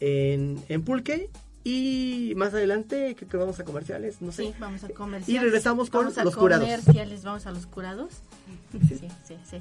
[0.00, 1.30] en, en pulque
[1.64, 4.44] y más adelante creo que vamos a comerciales, no sé.
[4.44, 5.28] Sí, vamos a comerciales.
[5.28, 6.64] Y regresamos con Vamos a los curados.
[6.64, 8.22] comerciales, Vamos a los curados.
[8.88, 9.58] Sí, sí, sí.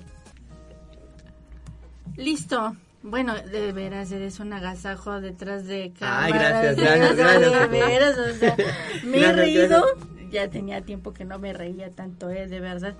[2.15, 2.75] Listo.
[3.03, 7.71] Bueno, de veras eres un agasajo detrás de gracias, de gracias, gracias.
[7.71, 8.57] De veras, o sea,
[9.05, 9.67] me he reído.
[9.85, 10.31] gracias.
[10.31, 12.95] Ya tenía tiempo que no me reía tanto, eh, de verdad.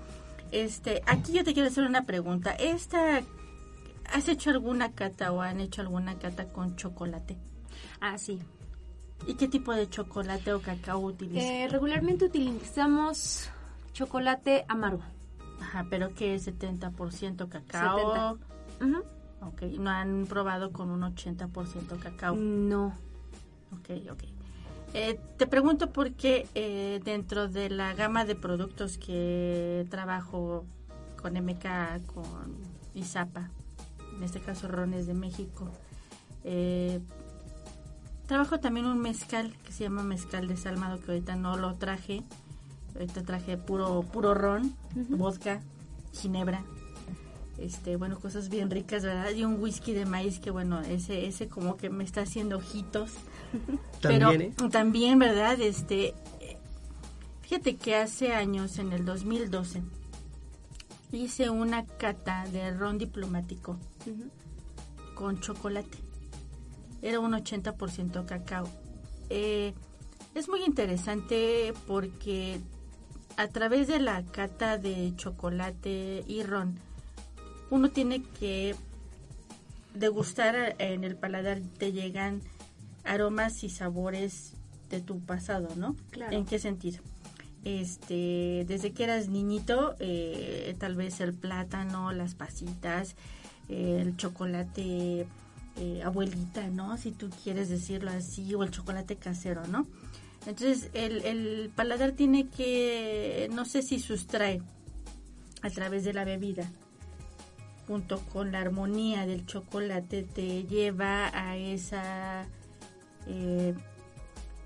[0.50, 2.52] Este, aquí yo te quiero hacer una pregunta.
[2.52, 3.20] Esta,
[4.12, 7.36] ¿has hecho alguna cata o han hecho alguna cata con chocolate?
[8.00, 8.38] Ah, sí.
[9.26, 11.44] ¿Y qué tipo de chocolate o cacao utilizas?
[11.44, 13.50] Eh, regularmente utilizamos
[13.92, 15.02] chocolate amargo.
[15.60, 18.38] Ajá, pero que es 70% cacao.
[18.78, 18.84] 70.
[18.84, 19.04] Ujú.
[19.40, 22.34] Ok, no han probado con un 80% cacao.
[22.36, 22.94] No.
[23.72, 24.24] Ok, ok.
[24.94, 30.64] Eh, te pregunto porque eh, dentro de la gama de productos que trabajo
[31.20, 32.56] con MK, con
[32.94, 33.50] Izapa,
[34.18, 35.70] en este caso Rones de México,
[36.44, 37.00] eh,
[38.26, 42.22] trabajo también un mezcal que se llama mezcal desalmado que ahorita no lo traje.
[42.94, 44.74] Ahorita traje puro puro ron,
[45.10, 45.60] vodka,
[46.12, 46.64] ginebra,
[47.58, 51.48] este bueno cosas bien ricas verdad y un whisky de maíz que bueno ese ese
[51.48, 53.12] como que me está haciendo ojitos.
[54.00, 54.70] También, pero ¿eh?
[54.70, 56.14] también verdad este
[57.42, 59.82] fíjate que hace años en el 2012
[61.12, 63.78] hice una cata de ron diplomático
[65.14, 65.98] Con chocolate
[67.02, 68.68] era un 80% cacao
[69.30, 69.74] Eh,
[70.34, 72.60] es muy interesante porque
[73.36, 76.78] a través de la cata de chocolate y ron
[77.70, 78.74] uno tiene que
[79.94, 82.40] degustar en el paladar te llegan
[83.04, 84.54] aromas y sabores
[84.90, 85.96] de tu pasado, ¿no?
[86.10, 86.36] Claro.
[86.36, 87.02] ¿En qué sentido?
[87.64, 93.16] Este, desde que eras niñito, eh, tal vez el plátano, las pasitas,
[93.68, 95.26] el chocolate
[95.76, 96.96] eh, abuelita, ¿no?
[96.96, 99.86] Si tú quieres decirlo así, o el chocolate casero, ¿no?
[100.46, 104.62] Entonces, el, el paladar tiene que, no sé si sustrae
[105.62, 106.70] a través de la bebida,
[107.86, 112.46] junto con la armonía del chocolate, te lleva a esa
[113.26, 113.74] eh,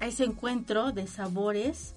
[0.00, 1.94] a ese encuentro de sabores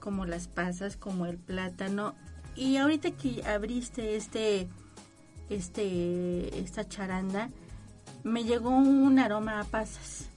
[0.00, 2.14] como las pasas, como el plátano.
[2.56, 4.68] Y ahorita que abriste este,
[5.50, 7.50] este, esta charanda,
[8.22, 10.28] me llegó un aroma a pasas.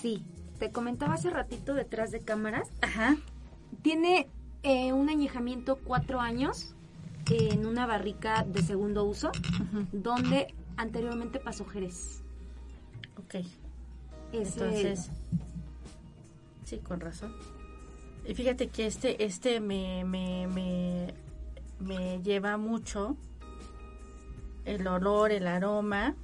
[0.00, 0.22] Sí.
[0.58, 2.68] Te comentaba hace ratito detrás de cámaras.
[2.80, 3.16] Ajá.
[3.82, 4.28] Tiene
[4.62, 6.74] eh, un añejamiento cuatro años
[7.30, 9.32] en una barrica de segundo uso,
[9.92, 12.22] donde anteriormente pasó Jerez.
[13.18, 13.36] Ok.
[14.32, 15.10] Ese- Entonces,
[16.64, 17.34] sí, con razón.
[18.26, 21.14] Y fíjate que este, este me, me, me,
[21.80, 23.16] me lleva mucho
[24.64, 26.14] el olor, el aroma,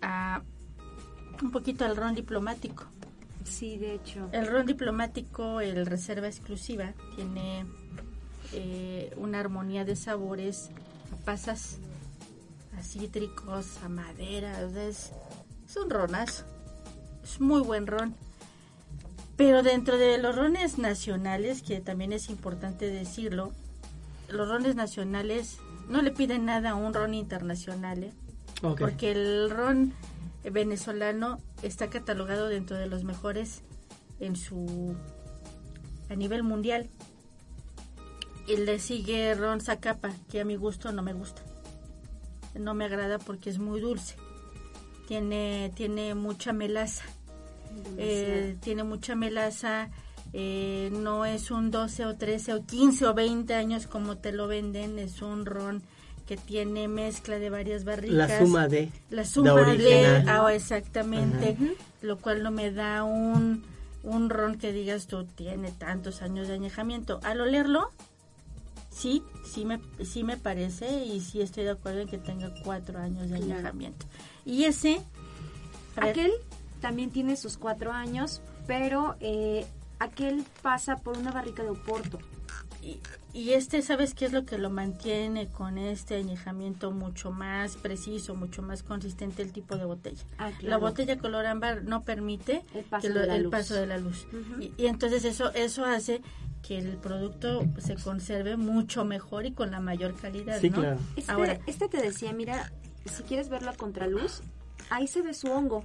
[0.00, 0.42] a
[1.42, 2.84] un poquito al ron diplomático.
[3.44, 4.28] Sí, de hecho.
[4.32, 7.66] El ron diplomático, el reserva exclusiva, tiene
[8.52, 10.70] eh, una armonía de sabores
[11.12, 11.78] a pasas,
[12.78, 14.60] a cítricos, a madera.
[14.62, 15.12] es,
[15.68, 16.44] es un ronazo.
[17.22, 18.14] Es muy buen ron.
[19.36, 23.52] Pero dentro de los rones nacionales, que también es importante decirlo,
[24.28, 28.12] los rones nacionales no le piden nada a un ron internacional, ¿eh?
[28.60, 29.92] Porque el ron
[30.50, 33.62] venezolano está catalogado dentro de los mejores
[34.20, 34.96] en su
[36.08, 36.88] a nivel mundial.
[38.46, 41.42] Y le sigue ron Zacapa, que a mi gusto no me gusta.
[42.54, 44.16] No me agrada porque es muy dulce.
[45.06, 47.04] Tiene tiene mucha melaza.
[47.96, 49.90] Eh, tiene mucha melaza.
[50.32, 54.46] Eh, no es un 12 o 13 o 15 o 20 años como te lo
[54.48, 54.98] venden.
[54.98, 55.82] Es un ron
[56.26, 58.16] que tiene mezcla de varias barricas.
[58.30, 58.90] La suma de...
[59.10, 60.24] La suma la de, original.
[60.28, 61.56] ah, exactamente,
[62.00, 63.64] lo cual no me da un,
[64.02, 67.18] un ron que digas tú tiene tantos años de añejamiento.
[67.24, 67.90] Al olerlo,
[68.90, 72.98] sí, sí me, sí me parece y sí estoy de acuerdo en que tenga cuatro
[73.00, 73.54] años de Claro.
[73.54, 74.06] añejamiento.
[74.44, 75.00] Y ese,
[75.96, 76.32] ver, Aquel
[76.80, 79.66] también tiene sus cuatro años, pero eh,
[80.02, 82.18] aquel pasa por una barrica de Oporto.
[82.82, 82.98] y,
[83.32, 88.34] y este, ¿sabes qué es lo que lo mantiene con este añejamiento mucho más preciso,
[88.34, 90.22] mucho más consistente el tipo de botella?
[90.38, 93.50] Ah, La botella color ámbar no permite El paso lo- de la el luz.
[93.52, 94.26] paso de la luz.
[94.32, 94.60] Ujú.
[94.60, 96.20] y, y entonces eso eso hace
[96.62, 100.76] que el producto se conserve mucho mejor y con la mayor calidad, Sí, ¿no?
[100.80, 100.98] claro.
[101.16, 102.70] Este, Ahora, este te decía, mira,
[103.04, 104.42] si quieres verlo a contraluz,
[104.90, 105.84] ahí se ve su hongo.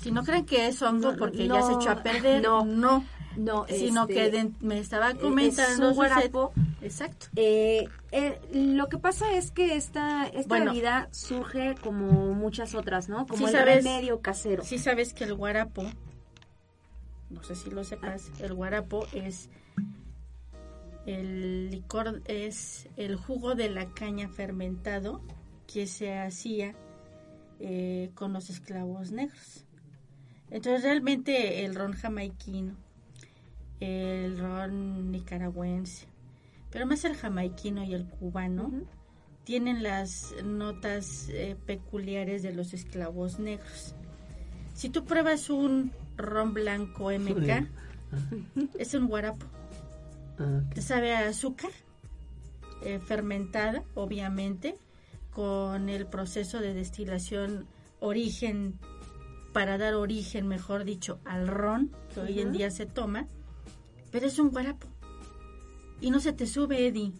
[0.00, 2.64] Si no creen que es hongo No, porque ya se echó a perder, no.
[2.64, 3.04] no,
[3.36, 6.52] No, sino este, que de- me estaba es comentando un Suset- guarapo.
[6.82, 7.26] Exacto.
[7.36, 10.72] Eh, eh, lo que pasa es que esta, esta Bueno.
[10.72, 13.26] bebida surge como muchas otras, ¿no?
[13.26, 14.64] Como Sí el sabes- remedio casero.
[14.64, 15.84] Sí sabes que el guarapo,
[17.30, 19.48] no sé si lo sepas, el guarapo es
[21.06, 25.20] el licor, es el jugo de la caña fermentado
[25.66, 26.74] que se hacía
[27.60, 29.64] eh, con los esclavos negros.
[30.50, 32.74] Entonces realmente el ron jamaiquino,
[33.78, 36.06] el ron nicaragüense,
[36.70, 38.72] pero más el jamaiquino y el cubano,
[39.44, 43.94] tienen las notas eh, peculiares de los esclavos negros.
[44.74, 47.68] Si tú pruebas un ron blanco MK,
[48.78, 49.46] es un guarapo.
[50.38, 51.70] Ah, Te sabe a azúcar,
[52.82, 54.76] eh, fermentada, obviamente,
[55.32, 57.66] con el proceso de destilación
[58.00, 58.78] origen,
[59.52, 63.26] para dar origen, mejor dicho, al ron, que hoy en día se toma,
[64.10, 64.86] pero es un guarapo.
[66.00, 67.12] Y no se te sube, Eddie.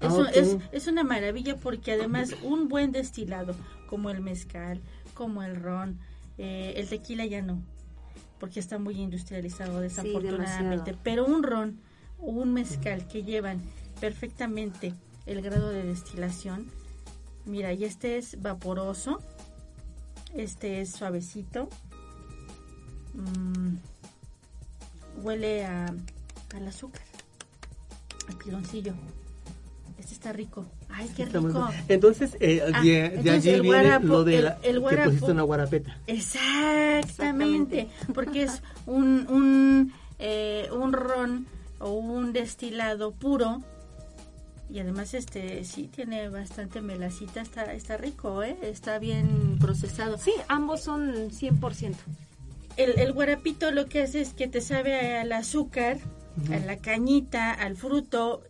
[0.00, 3.54] Ah, Es, es, es una maravilla porque además un buen destilado,
[3.86, 4.80] como el mezcal,
[5.14, 5.98] como el ron,
[6.38, 7.62] eh, el tequila ya no,
[8.38, 11.78] porque está muy industrializado desafortunadamente, pero un ron
[12.18, 13.60] o un mezcal que llevan
[14.00, 14.94] perfectamente
[15.26, 16.66] el grado de destilación,
[17.44, 19.20] mira, y este es vaporoso,
[20.34, 21.68] este es suavecito,
[23.14, 23.76] mm,
[25.22, 25.86] huele a,
[26.54, 27.02] al azúcar,
[28.28, 28.92] al piloncillo.
[29.98, 30.64] Este está rico.
[30.88, 31.68] Ay, qué rico.
[31.88, 34.72] Entonces, eh, Ah, de, de entonces allí el viene guarapo- lo de el- la, el
[34.76, 35.98] que guarapo- pusiste una guarapeta.
[36.06, 41.46] Exactamente, porque es un, un, eh, un ron
[41.80, 43.62] o un destilado puro
[44.72, 48.56] y además este sí tiene bastante melacita, está, está rico, ¿eh?
[48.62, 50.16] está bien procesado.
[50.16, 51.96] Sí, ambos son 100%.
[52.76, 55.98] El, el guarapito lo que hace es que te sabe al azúcar,
[56.52, 58.42] a la cañita, al fruto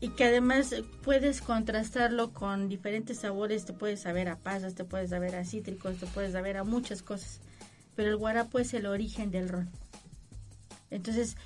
[0.00, 5.10] y que además puedes contrastarlo con diferentes sabores, te puedes saber a pasas, te puedes
[5.10, 7.40] saber a cítricos, te puedes saber a muchas cosas.
[7.94, 9.70] Pero el guarapo es el origen del ron.
[10.90, 11.36] Entonces,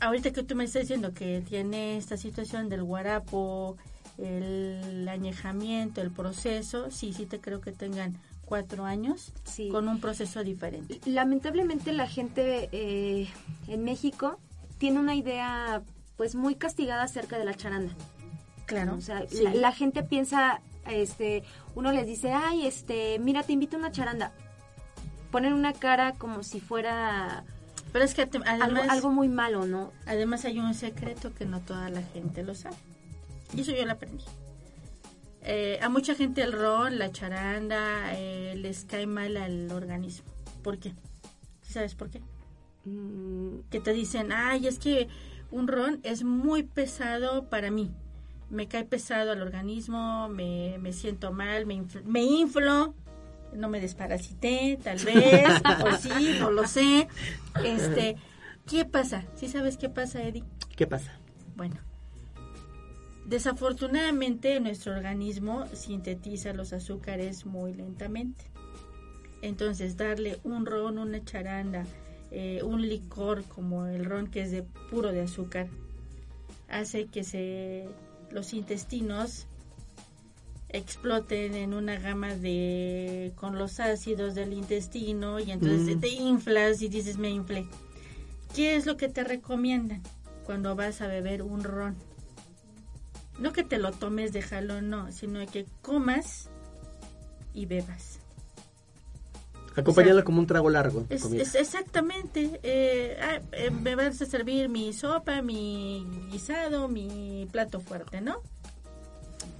[0.00, 3.76] ahorita que tú me estás diciendo que tiene esta situación del guarapo,
[4.18, 9.68] el añejamiento, el proceso, sí, sí te creo que tengan cuatro años Sí.
[9.68, 11.00] con un proceso diferente.
[11.04, 13.28] Lamentablemente la gente eh,
[13.68, 14.38] en México
[14.78, 15.82] tiene una idea
[16.16, 17.92] pues muy castigada acerca de la charanda.
[18.66, 18.96] Claro.
[18.96, 19.42] O sea, sí.
[19.42, 21.42] la, la gente piensa, este,
[21.74, 24.32] uno les dice, ay, este, mira, te invito a una charanda.
[25.30, 27.44] Ponen una cara como si fuera
[27.92, 29.92] Pero es que te- algo, además, algo muy malo, ¿no?
[30.06, 32.76] además hay un secreto que no toda la gente lo sabe.
[33.54, 34.24] Y eso yo lo aprendí.
[35.42, 40.26] Eh, a mucha gente el ron, la charanda, eh, les cae mal al organismo.
[40.62, 40.90] ¿Por qué?
[41.62, 42.20] ¿Sí ¿Sabes por qué?
[42.84, 45.08] Mm, Que te dicen, ay, es que
[45.50, 47.90] un ron es muy pesado para mí.
[48.50, 52.94] Me cae pesado al organismo, me, me siento mal, me, infl- me inflo,
[53.54, 55.48] no me desparasité, tal vez,
[55.84, 57.08] o sí, no lo sé.
[57.64, 58.16] Este,
[58.66, 59.24] ¿qué pasa?
[59.36, 60.44] ¿Sí sabes qué pasa, Eddie?
[60.76, 61.12] ¿Qué pasa?
[61.56, 61.76] Bueno,
[63.26, 68.44] desafortunadamente nuestro organismo sintetiza los azúcares muy lentamente.
[69.42, 71.84] Entonces, darle un ron, una charanda,
[72.30, 75.68] eh, un licor como el ron que es de puro de azúcar,
[76.68, 77.88] hace que se
[78.30, 79.46] los intestinos
[80.70, 86.00] exploten en una gama de con los ácidos del intestino y entonces Mm.
[86.00, 87.66] te inflas y dices me inflé.
[88.54, 90.02] ¿Qué es lo que te recomiendan
[90.44, 91.96] cuando vas a beber un ron?
[93.38, 96.48] No que te lo tomes de jalón, no, sino que comas
[97.54, 98.18] y bebas.
[99.76, 100.24] Acompañarlo Exacto.
[100.26, 101.06] como un trago largo.
[101.08, 102.58] Es, es exactamente.
[102.64, 108.42] eh, ah, eh, me vas a servir mi sopa, mi guisado, mi plato fuerte, ¿no?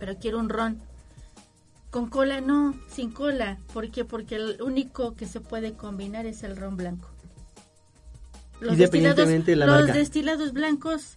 [0.01, 0.81] Pero quiero un ron.
[1.91, 3.59] Con cola no, sin cola.
[3.73, 4.05] ¿Por qué?
[4.05, 7.09] Porque el único que se puede combinar es el ron blanco.
[8.61, 9.93] Independientemente de la los marca.
[9.95, 11.17] destilados blancos,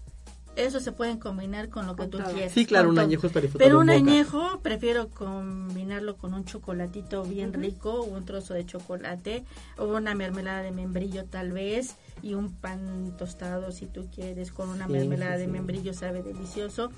[0.55, 2.31] eso se pueden combinar con lo que Con tú todo.
[2.33, 2.53] quieras.
[2.53, 3.05] Sí, claro, un todo.
[3.05, 3.97] añejo es para disfrutar Pero un boca.
[3.97, 9.43] añejo prefiero combinarlo con un chocolatito bien rico, un trozo de chocolate,
[9.77, 14.69] o una mermelada de membrillo tal vez, y un pan tostado si tú quieres, con
[14.69, 15.51] una Sí, mermelada sí, de sí.
[15.51, 16.91] membrillo sabe delicioso.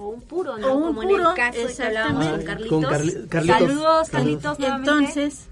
[0.00, 0.66] O un puro, ¿no?
[0.72, 2.44] O un Como en puro, el caso de que hablábamos con exactamente.
[2.46, 2.70] Carlitos.
[2.70, 3.58] Con Carli- Carlitos.
[3.58, 4.08] Saludos.
[4.10, 4.58] Carlitos.
[4.60, 5.48] Entonces,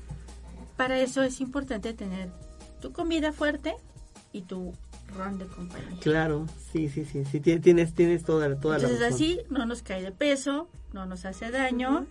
[0.77, 2.31] para eso es importante tener
[2.81, 3.75] tu comida fuerte
[4.33, 4.73] y tu
[5.17, 5.99] ron de compañía.
[6.01, 9.15] Claro, sí, sí, sí, sí, ti- tienes, tienes toda, toda la Entonces razón.
[9.15, 12.07] así no nos cae de peso, no nos hace daño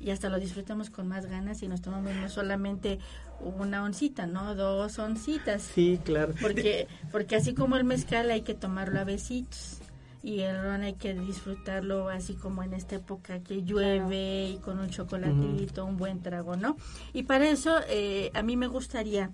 [0.00, 2.98] y hasta lo disfrutamos con más ganas y nos tomamos no solamente
[3.40, 4.54] una oncita, ¿no?
[4.54, 5.62] Dos oncitas.
[5.62, 6.34] Sí, claro.
[6.40, 9.78] Porque, porque así como el mezcal hay que tomarlo a besitos
[10.22, 14.78] y el ron hay que disfrutarlo así como en esta época que llueve y con
[14.78, 16.76] un chocolatito, un buen trago, ¿no?
[17.12, 19.30] Y para eso eh, a mí me gustaría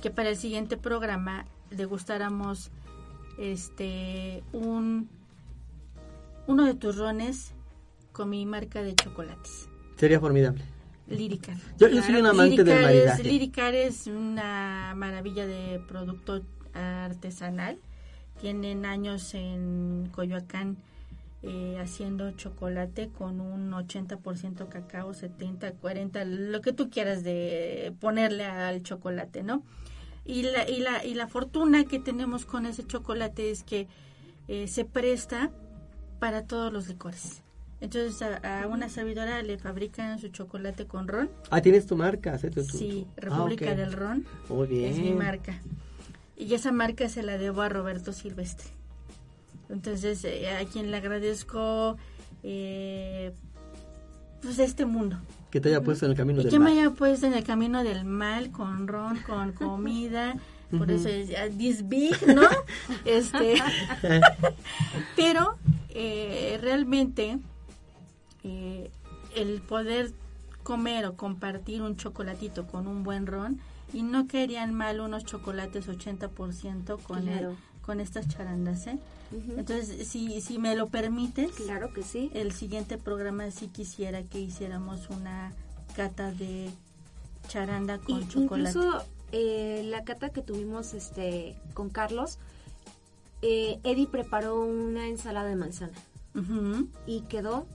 [0.00, 2.70] que para el siguiente programa degustáramos
[3.38, 5.08] este un
[6.46, 7.52] uno de tus rones
[8.12, 9.68] con mi marca de chocolates.
[9.96, 10.64] Sería formidable.
[11.08, 11.56] Lyricar.
[11.78, 13.22] Yo, yo soy un amante del maridaje.
[13.22, 16.42] Es, Lyricar es una maravilla de producto
[16.72, 17.78] artesanal.
[18.46, 20.76] Tienen años en Coyoacán
[21.44, 28.44] eh, haciendo chocolate con un 80% cacao, 70, 40, lo que tú quieras de ponerle
[28.44, 29.62] al chocolate, ¿no?
[30.24, 33.86] Y la, y la, y la fortuna que tenemos con ese chocolate es que
[34.48, 35.52] eh, se presta
[36.18, 37.42] para todos los licores.
[37.80, 41.30] Entonces a, a una servidora le fabrican su chocolate con ron.
[41.50, 42.36] Ah, tienes tu marca.
[42.38, 42.50] ¿sí?
[42.50, 43.76] Tu- tu- Sí, Ah, República ok.
[43.76, 44.90] del Ron Muy bien.
[44.92, 45.60] es mi marca.
[46.42, 48.68] Y esa marca se la debo a Roberto Silvestre.
[49.68, 51.96] Entonces, eh, a quien le agradezco
[52.42, 53.32] eh,
[54.42, 55.18] pues este mundo.
[55.50, 56.72] Que te haya puesto en el camino Y del que me mal.
[56.78, 60.34] haya puesto en el camino del mal con ron, con comida.
[60.76, 62.42] Por eso es ah, this big, ¿no?
[63.04, 63.56] Este,
[65.16, 65.56] pero
[65.90, 67.38] eh, realmente
[68.42, 68.90] eh,
[69.36, 70.12] el poder
[70.62, 73.60] comer o compartir un chocolatito con un buen ron
[73.92, 78.98] y no caerían mal unos chocolates 80% con el- con estas charandas, ¿eh?
[79.32, 79.58] Ujú.
[79.58, 82.30] Entonces, si, si me lo permites, Claro que sí.
[82.34, 85.52] el siguiente programa sí quisiera que hiciéramos una
[85.96, 86.70] cata de
[87.48, 88.78] charanda Y con chocolate.
[88.78, 92.38] incluso eh, la cata que tuvimos este con Carlos,
[93.40, 95.92] eh, Eddie preparó una ensalada de manzana
[96.34, 96.88] Ujú.
[97.06, 97.66] y quedó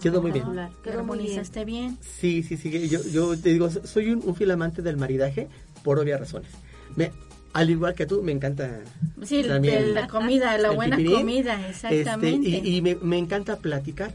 [0.00, 0.44] Quedó muy bien.
[0.44, 0.98] Quedó muy bien.
[0.98, 1.98] armonizaste bien.
[2.00, 2.88] Sí, sí, sí.
[2.88, 5.48] Yo, yo te digo, soy un, un fiel amante del maridaje
[5.84, 6.50] por obvias razones.
[6.96, 7.12] Me,
[7.52, 8.80] al igual que tú, me encanta
[9.22, 11.18] Sí, de la comida, la buena pipirín.
[11.20, 12.56] comida, exactamente.
[12.56, 14.14] Este, y y me, me encanta platicar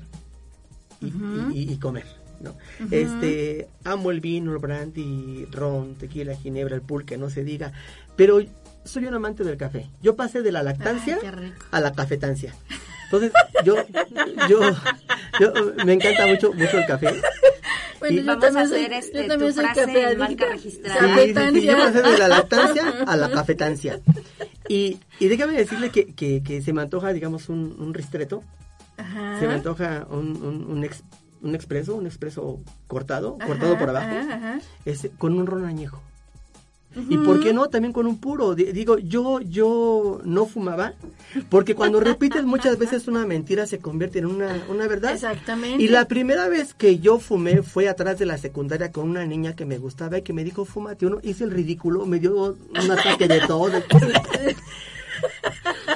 [1.02, 1.52] y, Ujú.
[1.54, 2.06] y- y comer.
[2.40, 2.52] ¿no?
[2.52, 2.90] Ujú.
[2.92, 7.72] Este, amo el vino, el brandy, ron, tequila, ginebra, el pulque, no se diga.
[8.16, 8.40] Pero
[8.86, 9.88] soy un amante del café.
[10.02, 12.54] Yo pasé de la lactancia Ay, a la cafetancia.
[13.06, 13.32] Entonces,
[13.66, 13.76] yo,
[14.50, 14.60] yo,
[15.40, 15.52] yo
[15.86, 17.22] me encanta mucho, mucho el café.
[18.00, 19.88] Bueno, Y- yo Vamos también a soy- hacer, este, yo también tu soy frase en
[19.88, 20.46] café marca adicta.
[20.52, 21.16] registrada.
[21.16, 24.00] Sí, sí, yo pasé de la lactancia a la cafetancia.
[24.70, 28.44] Y, y déjame decirle que, que, que se me antoja, digamos, un, un ristreto.
[28.98, 29.40] Ajá.
[29.40, 31.04] Se me antoja un, un, un, ex-
[31.42, 34.60] un expreso, un expreso cortado, Ajá, cortado por abajo, ajá, ajá.
[34.86, 36.00] este, con un ron añejo.
[37.10, 38.56] Y por qué no también con un puro.
[38.56, 40.94] Di- Digo, yo yo no fumaba
[41.50, 45.14] porque cuando repites muchas veces una mentira se convierte en una, una verdad.
[45.14, 45.84] Exactamente.
[45.84, 49.56] Y la primera vez que yo fumé fue atrás de la secundaria con una niña
[49.56, 51.20] que me gustaba y que me dijo, fúmate uno.
[51.24, 53.72] Hice el ridículo, me dio un ataque de todo.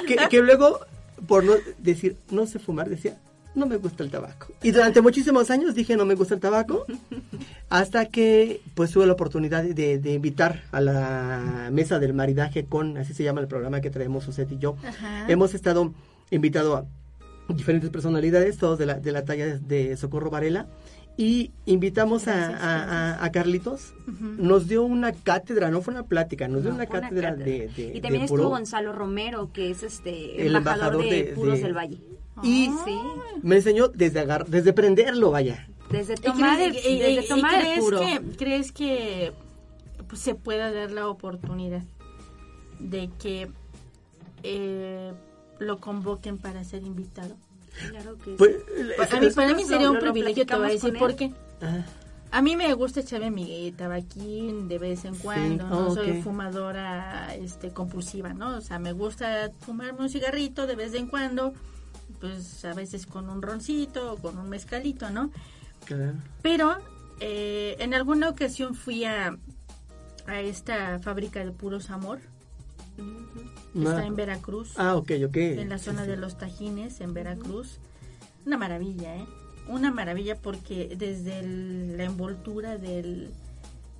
[0.06, 0.80] que, que luego,
[1.26, 3.18] por no decir, no sé fumar, decía,
[3.54, 4.48] no me gusta el tabaco.
[4.62, 6.84] Y durante muchísimos años dije, no me gusta el tabaco,
[7.68, 12.96] hasta que pues tuve la oportunidad de, de invitar a la mesa del maridaje con,
[12.98, 14.76] así se llama el programa que traemos Suset y yo.
[14.86, 15.26] Ajá.
[15.28, 15.92] Hemos estado
[16.30, 16.86] invitado a
[17.48, 20.66] diferentes personalidades, todos de la, de la talla de, de Socorro Varela,
[21.16, 23.24] y invitamos a, Gracias, a- a- gracias.
[23.24, 23.94] a Carlitos.
[24.38, 27.92] Nos dio una cátedra, no fue una plática, nos dio No, una cátedra, de, de-
[27.94, 28.48] y también de estuvo puro.
[28.50, 31.98] Gonzalo Romero, que es este El embajador, embajador de, de- Puros de- del Valle.
[32.42, 32.98] Y Sí.
[33.42, 35.68] me enseñó desde agar desde prenderlo, vaya.
[35.90, 38.00] Desde ¿Y tomar el, crees, y- desde y- y tomar el crees puro.
[38.00, 39.32] que, crees que
[40.08, 41.82] pues, se pueda dar la oportunidad
[42.80, 43.48] de que
[44.42, 45.12] eh,
[45.58, 47.36] lo convoquen para ser invitado?
[47.90, 48.34] Claro que sí.
[48.38, 48.56] Pues,
[49.20, 51.32] mí, para mí sería lo- un privilegio, te voy a decir por qué.
[51.62, 51.84] ah,
[52.30, 57.70] A mí me gusta echarme mi tabaquín de vez en cuando, no soy fumadora este,
[57.70, 58.56] compulsiva, ¿no?
[58.56, 61.52] O sea, me gusta fumarme un cigarrito de vez en cuando,
[62.20, 65.30] pues a veces con un roncito o con un mezcalito, ¿no?
[65.84, 66.14] claro.
[66.42, 66.76] Pero
[67.20, 69.36] eh, en alguna ocasión fui a,
[70.26, 72.20] a esta fábrica de puros amor,
[73.74, 75.36] está en Veracruz, Ah, ok, ok.
[75.36, 77.78] en la zona de los Tajines, en Veracruz.
[78.46, 79.24] Una maravilla, ¿eh?
[79.68, 83.30] Una maravilla porque desde el- la envoltura del,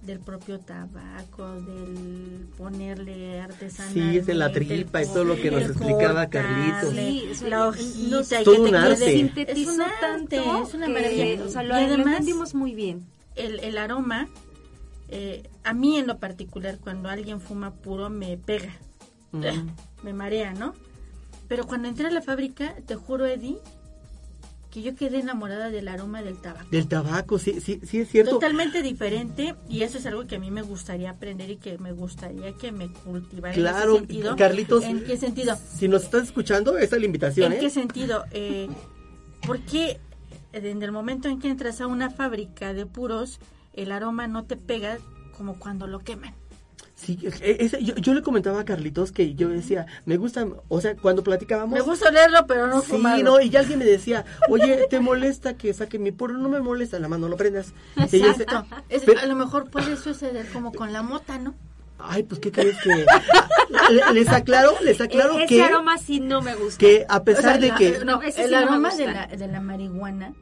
[0.04, 3.92] del propio tabaco, del ponerle artesanal.
[3.92, 6.90] Sí, es de la tripa y todo lo que nos explicaba Carlitos.
[6.92, 8.40] Sí, o sea, la no- hojita.
[8.40, 9.12] y todo que un arte.
[9.12, 11.44] sintetizó Es un arte, tanto es una que, maravilla.
[11.44, 13.06] o sea, lo, Y lo además, entendimos muy bien.
[13.36, 14.28] el, el aroma,
[15.08, 18.74] eh, a mí en lo particular, cuando alguien fuma puro, me pega,
[20.02, 20.74] Me marea, ¿no?
[21.48, 23.58] Pero cuando entré a la fábrica, te juro, Eddie,
[24.70, 26.66] que yo quedé enamorada del aroma del tabaco.
[26.70, 28.30] Del tabaco, sí, sí, sí es cierto.
[28.32, 31.92] Totalmente diferente y eso es algo que a mí me gustaría aprender y que me
[31.92, 34.36] gustaría que me cultivara Claro, en ese sentido.
[34.36, 34.84] Carlitos.
[34.84, 35.58] ¿En qué sentido?
[35.76, 37.60] Si nos estás escuchando, esa es la invitación, ¿En ¿eh?
[37.60, 38.24] qué sentido?
[38.30, 38.68] Eh,
[39.46, 40.00] ¿Por qué
[40.54, 43.40] en el momento en que entras a una fábrica de puros,
[43.74, 44.96] el aroma no te pega
[45.36, 46.34] como cuando lo queman?
[47.04, 50.80] Sí, e- ese- yo, yo le comentaba a Carlitos que yo decía, me gusta, o
[50.80, 51.76] sea, cuando platicábamos...
[51.76, 53.24] Me gusta olerlo, pero no Sí, fumarlo.
[53.24, 56.34] no, y ya alguien me decía, oye, ¿te molesta que saque mi puro?
[56.34, 57.72] No me molesta, la mano no prendas.
[57.96, 58.66] Y Exacto.
[58.88, 61.54] Es- pero- a lo mejor puede suceder como con la mota, ¿no?
[61.98, 62.90] Ay, pues, ¿qué crees que...?
[63.90, 66.78] Le- les aclaro, les aclaro E- ese que, aroma sí no me gusta.
[66.78, 68.04] que a pesar O sea, de la- que...
[68.04, 70.34] no, ese el sí aroma de la, de la marihuana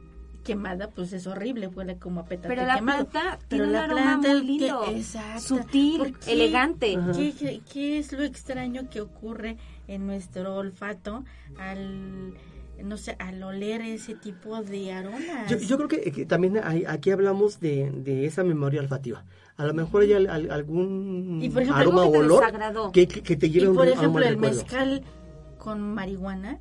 [0.43, 3.05] quemada, pues es horrible, huele como a petate Pero la quemado.
[3.07, 5.41] planta Pero tiene un la aroma planta, muy que- exacto.
[5.41, 6.97] sutil, elegante.
[7.15, 11.23] ¿Qué, qué, qué es lo extraño que ocurre en nuestro olfato
[11.57, 12.33] al,
[12.83, 15.49] no sé, al oler ese tipo de aromas?
[15.49, 19.23] Yo, yo creo que, que también hay- aquí hablamos de, de esa memoria olfativa.
[19.57, 23.07] A lo mejor hay al- al- algún Y, por ejemplo, aroma algo o olor que,
[23.07, 24.55] que, que te y lleve un, por un ejemplo, el recuerdo.
[24.57, 25.03] mezcal
[25.59, 26.57] con marihuana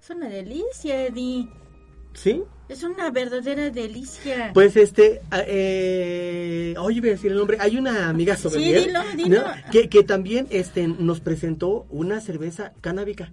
[0.00, 1.48] es una delicia, Eddie.
[2.14, 2.42] ¿Sí?
[2.72, 4.50] Es una verdadera delicia.
[4.54, 7.58] Pues este, ah, eh, oye, voy a decir el nombre.
[7.60, 9.40] Hay una amiga sommelier, dilo, dilo.
[9.42, 9.46] ¿no?
[9.70, 13.30] Que, que también este, nos presentó una cerveza canábica.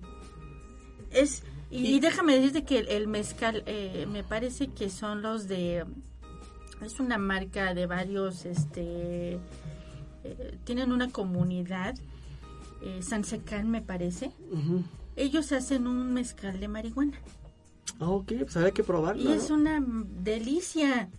[1.11, 5.47] Es y, y déjame decirte que el, el mezcal eh, me parece que son los
[5.47, 5.85] de
[6.83, 9.33] es una marca de varios este
[10.23, 11.95] eh, tienen una comunidad
[12.81, 14.31] eh, Sansecán me parece
[15.15, 17.19] ellos hacen un mezcal de marihuana
[17.99, 19.21] Ah, ok, pues habrá que probarlo.
[19.29, 21.09] y es una delicia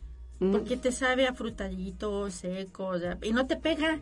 [0.43, 4.01] Mm, porque te sabe a frutallito seco y no te pega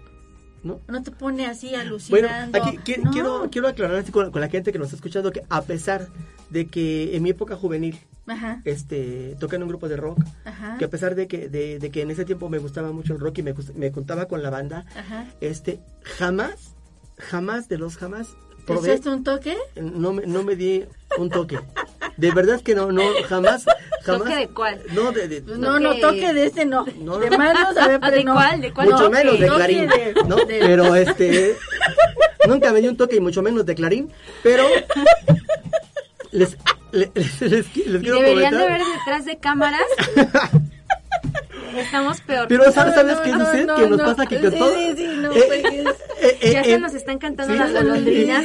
[0.62, 0.78] ¿no?
[0.86, 3.10] no te pone así Bueno, alucinando aquí qui- No.
[3.10, 6.06] quiero, quiero aclarar así con, con la gente que nos está escuchando que a pesar
[6.50, 7.98] de que en mi época juvenil
[8.28, 11.80] ajá este, toqué en un grupo de rock, ajá que a pesar de que, de,
[11.80, 14.40] de que en ese tiempo me gustaba mucho el rock y me, me contaba con
[14.40, 16.76] la banda, ajá este, jamás,
[17.18, 19.56] jamás de los jamás ¿Te probé, echaste un toque?
[19.74, 20.84] no me, no me di
[21.18, 21.58] un toque.
[22.18, 23.64] De verdad que no, no, jamás,
[24.02, 24.24] jamás.
[24.24, 24.80] ¿Toque de cuál?
[24.92, 26.84] No, de, de- No, no, Toque- de este no.
[27.00, 27.38] No, de no.
[27.38, 28.34] manos, a ver, ¿De no.
[28.34, 28.60] cuál?
[28.60, 30.36] ¿De cuál mucho menos de Clarín, de- ¿no?
[30.36, 31.56] de- Pero este,
[32.46, 34.12] nunca me dio un toque y mucho menos de Clarín,
[34.42, 34.64] pero
[36.32, 36.56] les,
[36.92, 39.80] les, les, les Y quiero deberían de ver detrás de cámaras.
[41.76, 42.46] Estamos peor.
[42.48, 43.64] Pero ¿sabes, No, sabes no, qué no, sucede?
[43.66, 44.04] no, que nos no.
[44.04, 44.74] pasa que con Sí, todo...
[44.74, 45.64] sí, sí, no, eh, pues,
[46.20, 48.44] eh, eh, ya se nos están cantando sí, las golondrinas.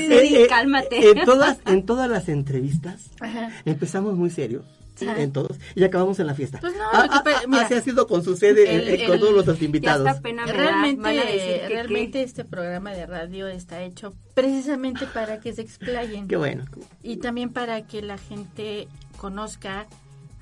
[0.49, 1.09] cálmate.
[1.11, 3.49] En todas, en todas las entrevistas Ajá.
[3.65, 4.63] empezamos muy serios
[5.01, 6.59] en todos, y acabamos en la fiesta.
[6.61, 9.19] Pues no, Ah, ah, ah, mira, así ha sido con su sede, el- eh, con
[9.19, 10.07] todos los invitados.
[10.21, 10.53] pena da.
[10.53, 16.27] Realmente, que realmente este programa de radio está hecho precisamente para que se explayen.
[16.29, 16.63] Qué bueno.
[17.01, 19.87] y también para que la gente conozca,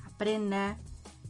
[0.06, 0.76] aprenda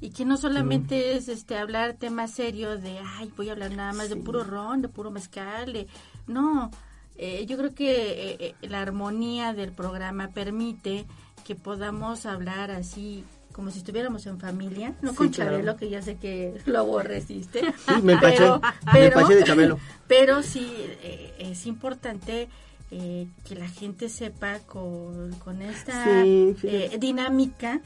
[0.02, 3.92] y que no solamente es este hablar temas serios de ay voy a hablar nada
[3.92, 5.86] más de puro ron, de puro mezcal, de-
[6.26, 6.70] no,
[7.16, 7.90] eh, yo creo que
[8.32, 11.06] eh, eh, la armonía del programa permite
[11.44, 15.50] que podamos hablar así como si estuviéramos en familia, no Sí, con claro.
[15.52, 17.60] Chabelo, que ya sé que lo aborreciste.
[17.86, 18.60] Sí, me empaché, pero,
[18.94, 19.78] me empaché de Chabelo.
[20.08, 20.66] pero sí,
[21.02, 22.48] eh, es importante
[22.90, 27.80] eh, que la gente sepa con, con esta Sí, eh, dinámica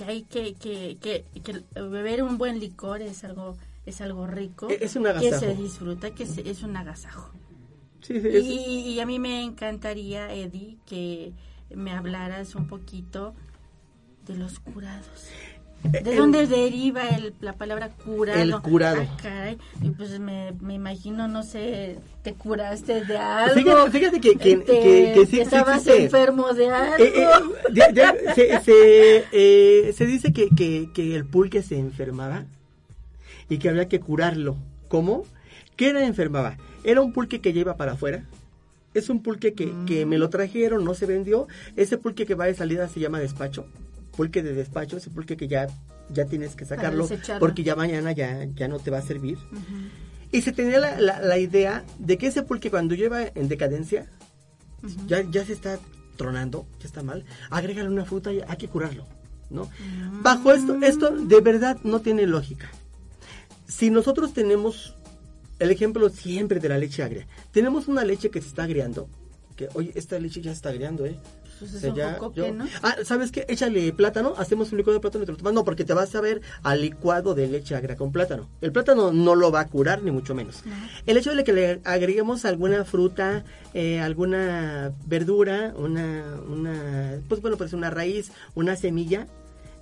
[0.00, 4.68] que hay que, que, que, que beber un buen licor es algo es algo rico
[4.70, 7.32] E- es un que se disfruta que se- es un agasajo.
[8.00, 11.32] Sí, sí, es- y, y a mí me encantaría Eddie que
[11.74, 13.34] me hablaras un poquito
[14.26, 15.28] de los curados
[15.82, 18.38] ¿De el- dónde deriva el- la palabra curado?
[18.38, 19.02] El curado.
[19.08, 19.58] Ah, caray.
[19.82, 23.54] Y pues me, me imagino, no sé, te curaste de algo.
[23.54, 27.04] Fíjate, fíjate que, que, te- que, que sí, que estabas enfermo de algo.
[27.04, 32.44] Eh, eh, se, se, eh, se dice que, que, que el pulque se enfermaba
[33.48, 34.56] y que había que curarlo.
[34.88, 35.24] ¿Cómo?
[35.76, 36.58] ¿Qué era enfermaba?
[36.84, 38.24] Era un pulque que lleva para afuera.
[38.92, 41.46] Es un pulque que, que me lo trajeron, no se vendió.
[41.76, 43.64] Ese pulque que va de salida se llama despacho.
[44.16, 45.66] Pulque de despacho, ese pulque que ya,
[46.10, 47.04] ya tienes que sacarlo
[47.40, 49.38] porque ya mañana ya, ya no te va a servir.
[50.32, 54.06] Y se tenía la, la- la idea de que ese pulque cuando lleva en decadencia,
[55.06, 55.78] ya, ya se está
[56.16, 59.06] tronando, ya está mal, agrégale una fruta y hay que curarlo,
[59.50, 59.68] ¿no?
[60.22, 62.70] Bajo esto, esto de verdad no tiene lógica.
[63.66, 64.94] Si nosotros tenemos
[65.58, 69.08] el ejemplo siempre de la leche agria, tenemos una leche que se está agriando,
[69.56, 71.16] que oye, esta leche ya se está agriando, ¿eh?
[71.60, 72.66] Pues es un ya- jocoque, yo- ¿no?
[72.82, 73.44] Ah, ¿sabes qué?
[73.48, 75.52] Échale plátano, hacemos un licuado de plátano y te lo tomas.
[75.52, 78.48] No, porque te vas a ver al licuado de leche agria con plátano.
[78.62, 80.62] El plátano no lo va a curar, ni mucho menos.
[81.06, 83.44] El hecho de que le agreguemos alguna fruta,
[83.74, 89.26] eh, alguna verdura, una, una, pues bueno, pues una raíz, una semilla,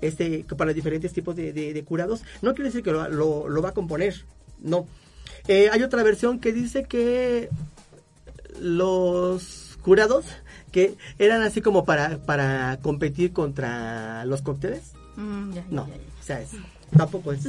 [0.01, 3.62] este, para diferentes tipos de, de- de curados, no quiere decir que lo, lo- lo
[3.62, 4.24] va a componer,
[4.61, 4.87] no.
[5.47, 7.49] Eh, hay otra versión que dice que
[8.61, 10.24] los curados
[10.73, 14.93] que eran así como para, para competir contra los cócteles.
[15.16, 16.01] Mm, ya, No, ya, ya.
[16.21, 16.51] o sea, es-
[16.97, 17.47] tampoco es,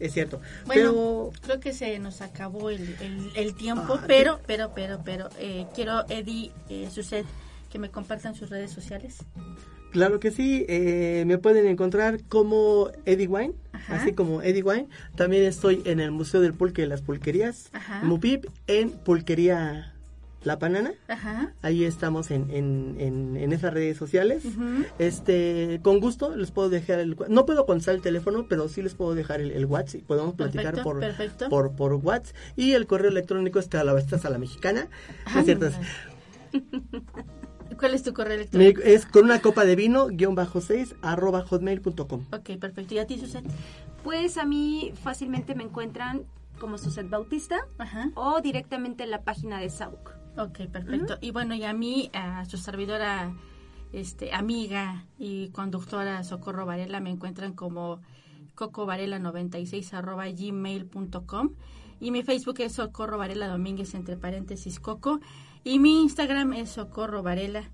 [0.00, 0.40] es cierto.
[0.66, 5.00] Bueno, Pero creo que se nos acabó el, el- el tiempo, Ah, pero, pero, pero,
[5.04, 7.26] pero, eh, quiero, Eddie, eh, Suset,
[7.70, 9.18] que me compartan sus redes sociales.
[9.92, 13.96] claro que sí, eh, me pueden encontrar como Eddie Wine, Ajá.
[13.96, 14.88] así como Eddie Wine.
[15.16, 18.02] También estoy en el Museo del Pulque de las Pulquerías, Ajá.
[18.02, 19.91] MUPIP, en Pulquería
[20.44, 20.92] La Panana.
[21.08, 21.52] Ajá.
[21.62, 24.42] Ahí estamos en, en, en, en esas redes sociales.
[24.98, 28.94] Este, con gusto les puedo dejar el no puedo contestar el teléfono, pero sí les
[28.94, 31.48] puedo dejar el, el WhatsApp y podemos platicar Perfecto, por, perfecto.
[31.48, 34.88] por por WhatsApp y el correo electrónico es calabastas a la mexicana.
[35.32, 35.70] ¿no es cierto?
[37.78, 38.80] ¿Cuál es tu correo electrónico?
[38.84, 42.26] es con una copa de vino guion bajo 6 arroba hotmail.com.
[42.32, 42.94] Ok, perfecto.
[42.94, 43.44] ¿Y a ti, Suset?
[44.04, 46.22] Pues a mí fácilmente me encuentran
[46.60, 48.10] como Suset Bautista Ajá.
[48.14, 50.10] o directamente en la página de Sauk.
[50.36, 51.18] Ok, perfecto.
[51.20, 53.34] Y bueno, y a mí, a su servidora,
[53.92, 58.00] este, amiga y conductora Socorro Varela, me encuentran como
[58.54, 61.50] cocovarela96 arroba gmail.com
[62.02, 65.20] y mi Facebook es Socorro Varela Domínguez entre paréntesis Coco.
[65.62, 67.70] Y mi Instagram es Socorro Varela.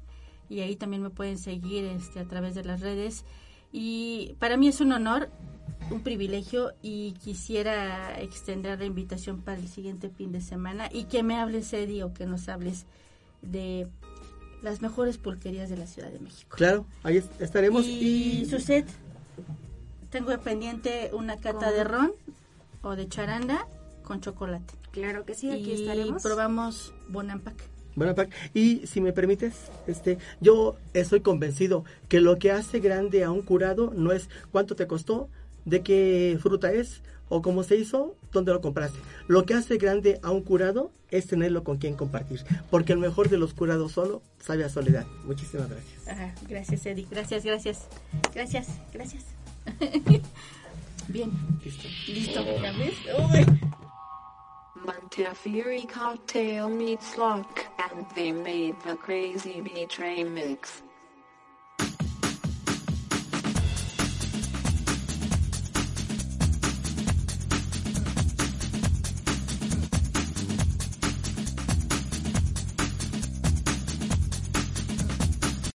[0.51, 3.25] Y ahí también me pueden seguir este, a través de las redes.
[3.73, 5.31] Y para mí es un honor
[5.91, 11.23] un privilegio y quisiera extender la invitación para el siguiente fin de semana y que
[11.23, 12.85] me hables, Eddie, o que nos hables
[13.43, 13.87] de
[14.63, 16.57] las mejores pulquerías de la Ciudad de México.
[16.57, 18.87] Claro, ahí es- estaremos Y y, Suset,
[20.11, 22.13] tengo pendiente una cata Con- de ron
[22.83, 23.67] o de charanda
[24.03, 24.75] con chocolate.
[24.91, 26.23] Claro que sí, aquí y estaremos.
[26.23, 27.55] probamos Bonampak.
[27.95, 28.15] Bueno,
[28.55, 29.55] y si me permites,
[29.89, 34.77] este, yo estoy convencido que lo que hace grande a un curado no es cuánto
[34.77, 35.29] te costó,
[35.69, 38.99] de qué fruta es o cómo se hizo, dónde lo compraste.
[39.27, 43.29] Lo que hace grande a un curado es tenerlo con quien compartir, porque el mejor
[43.29, 45.07] de los curados solo sabe a soledad.
[45.25, 46.09] Muchísimas gracias.
[46.09, 47.07] Ajá, gracias, Eddie.
[47.11, 47.87] Gracias, gracias.
[48.35, 49.25] Gracias, gracias.
[51.09, 51.31] Bien,
[51.65, 51.89] Listo.
[52.09, 52.45] listo.
[52.63, 52.95] ¿Ya ves?
[53.33, 53.61] Uy.
[54.85, 60.83] Montefiore cocktail meets luck, and they made the crazy beach remix.